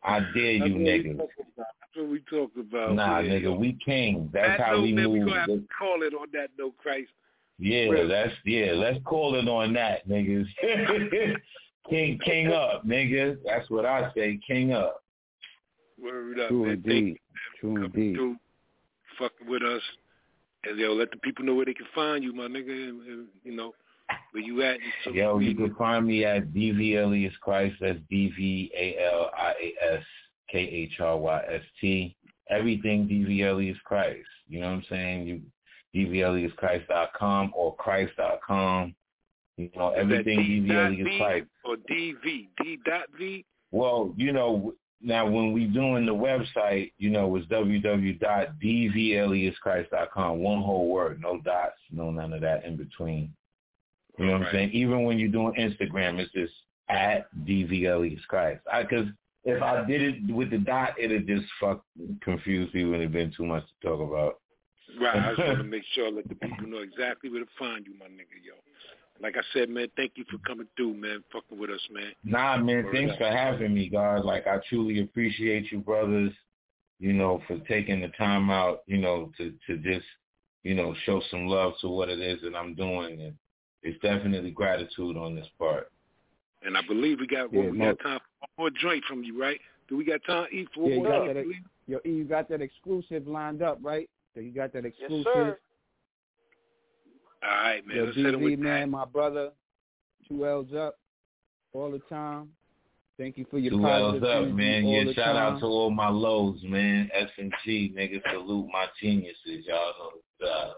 [0.03, 1.17] I dare you, niggas.
[1.57, 2.93] That's what we talked about.
[2.95, 3.31] Nah, man.
[3.31, 4.29] nigga, we king.
[4.33, 5.29] That's That how note, we man, We move.
[5.29, 7.07] gonna have to call it on that note, Khryst.
[7.57, 8.07] Yeah, Real.
[8.07, 8.71] that's yeah.
[8.73, 10.45] Let's call it on that, niggas.
[11.89, 13.37] king, king up, niggas.
[13.45, 14.39] That's what I say.
[14.45, 15.03] King up.
[16.01, 16.83] Word up, True man.
[16.85, 17.17] Thank indeed.
[17.59, 18.15] True indeed.
[18.15, 18.37] you
[19.17, 19.81] for fucking with us.
[20.65, 22.69] And yo, let the people know where they can find you, my nigga.
[22.89, 23.73] And, and, you know
[24.31, 24.77] where you at.
[25.13, 27.75] Yo, you can find me at DV Alias Khryst.
[27.81, 30.03] That's D V A L I A S
[30.51, 32.15] K H R Y S T.
[32.49, 34.23] Everything DV Alias Khryst.
[34.47, 35.27] You know what I'm saying?
[35.27, 35.41] You
[35.95, 38.93] DVAliasKhryst.com or Khryst.com.
[39.57, 41.47] You know, Is everything DV Alias Khryst.
[41.65, 42.47] or DV.
[42.61, 43.43] D dot V.
[43.71, 50.39] Well, you know, now when we doing the website, you know, it's www.dvaliaskhryst.com.
[50.39, 53.33] One whole word, no dots, no none of that in between.
[54.19, 54.71] You know what I'm saying?
[54.73, 56.53] Even when you're doing Instagram, it's just
[56.89, 58.59] at dvaliaskhryst.
[58.71, 59.07] I because
[59.45, 61.83] if I did it with the dot, it'd just fuck
[62.21, 64.39] confuse people and it'd been too much to talk about.
[64.99, 65.15] Right.
[65.15, 67.93] I just want to make sure let the people know exactly where to find you,
[67.97, 68.53] my nigga, yo.
[69.21, 72.11] Like I said, man, thank you for coming through, man, fucking with us, man.
[72.23, 73.19] Nah, man, Word thanks up.
[73.19, 74.21] for having me, guys.
[74.23, 76.31] Like, I truly appreciate you, brothers,
[76.99, 80.05] you know, for taking the time out, you know, to, to just,
[80.63, 83.21] you know, show some love to what it is that I'm doing.
[83.21, 83.33] And
[83.83, 85.91] it's definitely gratitude on this part.
[86.63, 89.03] And I believe we got Yeah, well, we Mo- got time for one more joint
[89.05, 89.59] from you, right?
[89.87, 91.47] Do we got time eat for Yeah, one you more got joint?
[91.47, 91.55] that.
[91.87, 94.09] Yo, E, you got that exclusive lined up, right?
[94.35, 95.25] So you got that exclusive.
[95.25, 95.57] Yes, sir.
[97.41, 97.97] All right, man.
[97.97, 99.51] Yo, Let's hit him DV, with man, my brother,
[100.27, 100.99] two L's up
[101.73, 102.49] all the time.
[103.17, 104.87] Thank you for your Two positive L's up, man.
[104.87, 105.55] Yeah, shout time.
[105.55, 107.09] out to all my lows, man.
[107.13, 109.65] S and G, nigga, salute my geniuses.
[109.65, 110.75] Y'all know the job.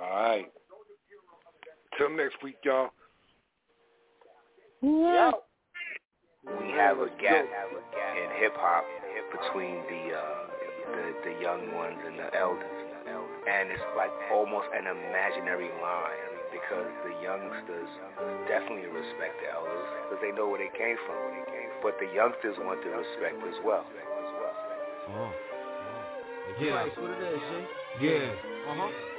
[0.00, 0.46] All right.
[2.02, 2.90] Till next week, y'all.
[6.58, 8.82] we have a gap in hip hop
[9.30, 10.42] between the, uh,
[10.98, 12.66] the the young ones and the elders,
[13.46, 17.86] and it's like almost an imaginary line because the youngsters
[18.50, 21.22] definitely respect the elders because they know where they came from,
[21.86, 23.86] but the youngsters want the respect as well.
[26.58, 26.82] Yeah.
[26.98, 27.38] what it is,
[28.02, 28.10] G?
[28.10, 28.34] Yeah.
[28.74, 29.11] Uh-huh.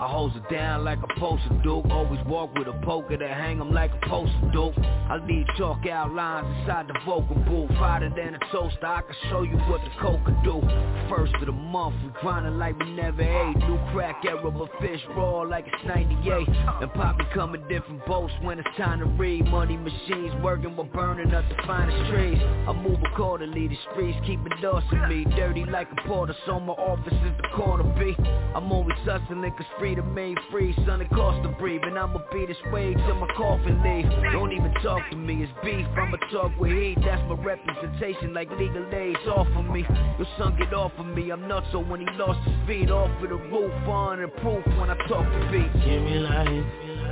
[0.00, 1.84] I holds it down like a poster duke.
[1.90, 4.72] Always walk with a poker to hang 'em like a poster duke.
[4.78, 7.70] I leave chalk outlines inside the vocal booth.
[7.76, 10.62] Hotter than a toaster, I can show you what the coke can do.
[11.10, 13.58] First of the month, we grinding like we never ate.
[13.58, 16.48] New crack era, but fish raw like it's 98.
[16.48, 19.44] And poppy come in different boats when it's time to read.
[19.48, 22.40] Money machines working while burning up the finest trees.
[22.66, 25.24] I move accordingly, the streets keep endorsing me.
[25.36, 28.16] Dirty like a porter, so my office is the corner B.
[28.54, 30.74] I'm always hustling cause freedom ain't free.
[30.86, 34.08] Son, it costs to breathe, and I'ma be this way till my coffin leave.
[34.32, 35.84] Don't even talk to me, it's beef.
[35.98, 39.84] I'ma talk with heat, that's my representation like legal aid's off of me.
[40.18, 43.10] Your son get off of me, I'm nuts, so when he lost his feet off
[43.22, 45.84] of the roof, on the proof when I talk to beats.
[45.84, 46.64] Give me life,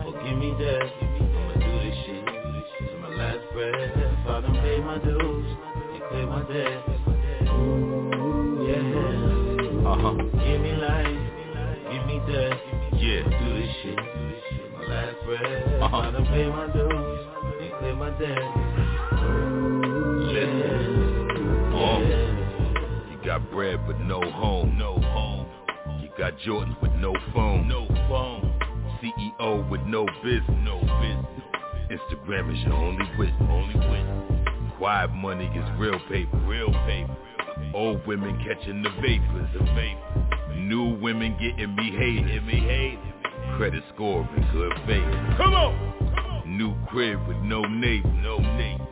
[0.06, 0.92] or give me death.
[1.02, 3.74] I'ma do this shit to my last breath.
[3.74, 5.46] If I don't pay my dues
[5.94, 6.84] and clear my debt.
[7.48, 9.88] Ooh, yeah.
[9.88, 10.14] Uh-huh.
[10.14, 11.18] Give me life,
[11.90, 12.77] give me death.
[12.98, 13.22] Yeah.
[13.22, 13.96] Do this shit
[14.74, 15.82] my last breath.
[15.82, 15.96] Uh-huh.
[15.96, 17.26] I don't pay my dues
[17.60, 18.38] and clear my debt.
[20.34, 20.98] Yeah.
[21.78, 21.98] Uh,
[23.10, 24.76] you got bread but no home.
[24.76, 25.46] No home.
[26.00, 27.68] You got Jordans with no phone.
[27.68, 28.52] No phone.
[29.02, 30.58] CEO with no business.
[30.64, 31.26] No business.
[31.90, 33.48] Instagram is your only witness.
[33.48, 34.74] Only witness.
[34.76, 36.36] Quiet money is real paper.
[36.38, 37.16] Real paper.
[37.74, 39.48] Old women catching the vapors.
[39.54, 40.37] The vapors.
[40.58, 42.44] New women getting me hated.
[42.46, 42.98] Me hated.
[43.56, 45.36] Credit score in good faith.
[45.36, 46.44] Come on.
[46.46, 48.08] New crib with no neighbor.
[48.22, 48.86] No neighbor.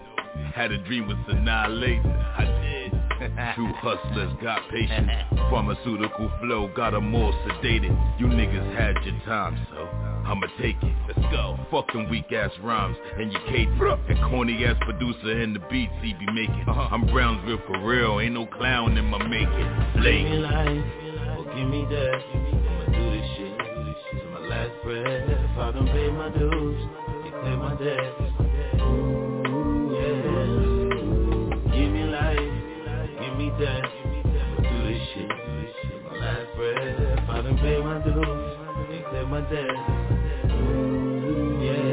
[0.55, 2.07] Had a dream was annihilating.
[2.07, 2.93] I did.
[3.55, 5.11] True hustlers got patience.
[5.51, 8.21] Pharmaceutical flow got 'em more sedated.
[8.21, 9.89] You niggas had your time, so
[10.27, 10.93] I'ma take it.
[11.09, 11.59] Let's go.
[11.71, 13.81] Fucking weak ass rhymes and your cadence.
[14.09, 16.65] And corny ass producer in the beats he be making.
[16.69, 16.89] Uh-huh.
[16.91, 20.03] I'm Brownsville for real, ain't no clown in my making.
[20.03, 21.06] Late
[21.57, 22.21] give me that.
[22.69, 25.29] I'ma do this shit to my last breath.
[25.29, 26.83] If I don't pay my dues,
[27.25, 28.13] they clear my debt.
[29.97, 30.21] Yeah.
[31.73, 32.53] Give me life,
[33.21, 33.85] give me that.
[33.85, 35.35] I'ma do this shit to
[36.05, 37.01] my last breath.
[37.01, 38.57] If pay my dues,
[39.09, 39.77] clear my debt.
[41.63, 41.89] Yeah.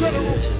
[0.00, 0.57] yeah.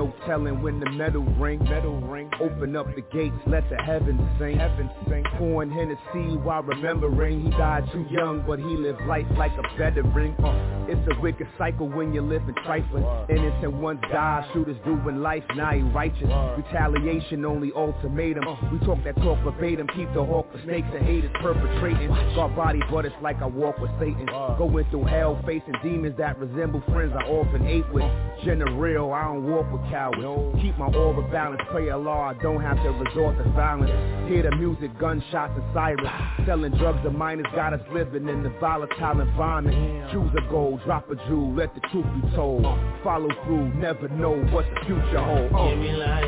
[0.00, 2.30] No telling when the metal ring, metal ring.
[2.40, 5.22] Open up the gates, let the heavens sing, heavens sing.
[5.36, 10.34] Pouring Hennessy while remembering he died too young, but he lived life like a veteran.
[10.42, 13.04] Uh, it's a wicked cycle when you're living trifling.
[13.28, 16.30] Innocent ones die, shooters doing life, now he righteous.
[16.56, 18.48] Retaliation only ultimatum.
[18.48, 22.08] Uh, we talk that talk verbatim, keep the hawk for snakes and haters perpetrating.
[22.34, 24.26] God body, but it's like I walk with Satan.
[24.30, 24.56] Uh.
[24.56, 28.04] Going through hell, facing demons that resemble friends I often ate with.
[28.04, 28.30] Uh.
[28.46, 30.62] General, I don't walk with cowards.
[30.62, 33.90] Keep my aura balanced, pray Allah, I don't have to resort to violence.
[34.30, 36.46] Hear the music, gunshots and sirens.
[36.46, 40.10] Selling drugs to minors got us living in the volatile environment.
[40.12, 42.62] Choose a goal, drop a jewel, let the truth be told.
[43.02, 45.52] Follow through, never know what the future holds.
[45.52, 46.24] Give me life,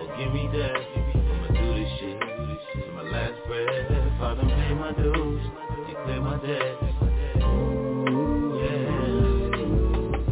[0.00, 0.82] or give me death.
[1.14, 4.16] I'ma do this shit to my last breath.
[4.18, 5.42] Done pay my dues
[6.06, 6.76] clear my debt.
[8.62, 8.80] Yeah.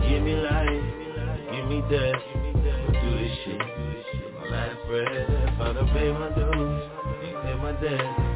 [0.08, 0.84] Give me life,
[1.50, 2.33] give me death.
[4.94, 5.60] Breath.
[5.60, 6.82] I done pay my dues
[7.24, 8.33] and clear my debt.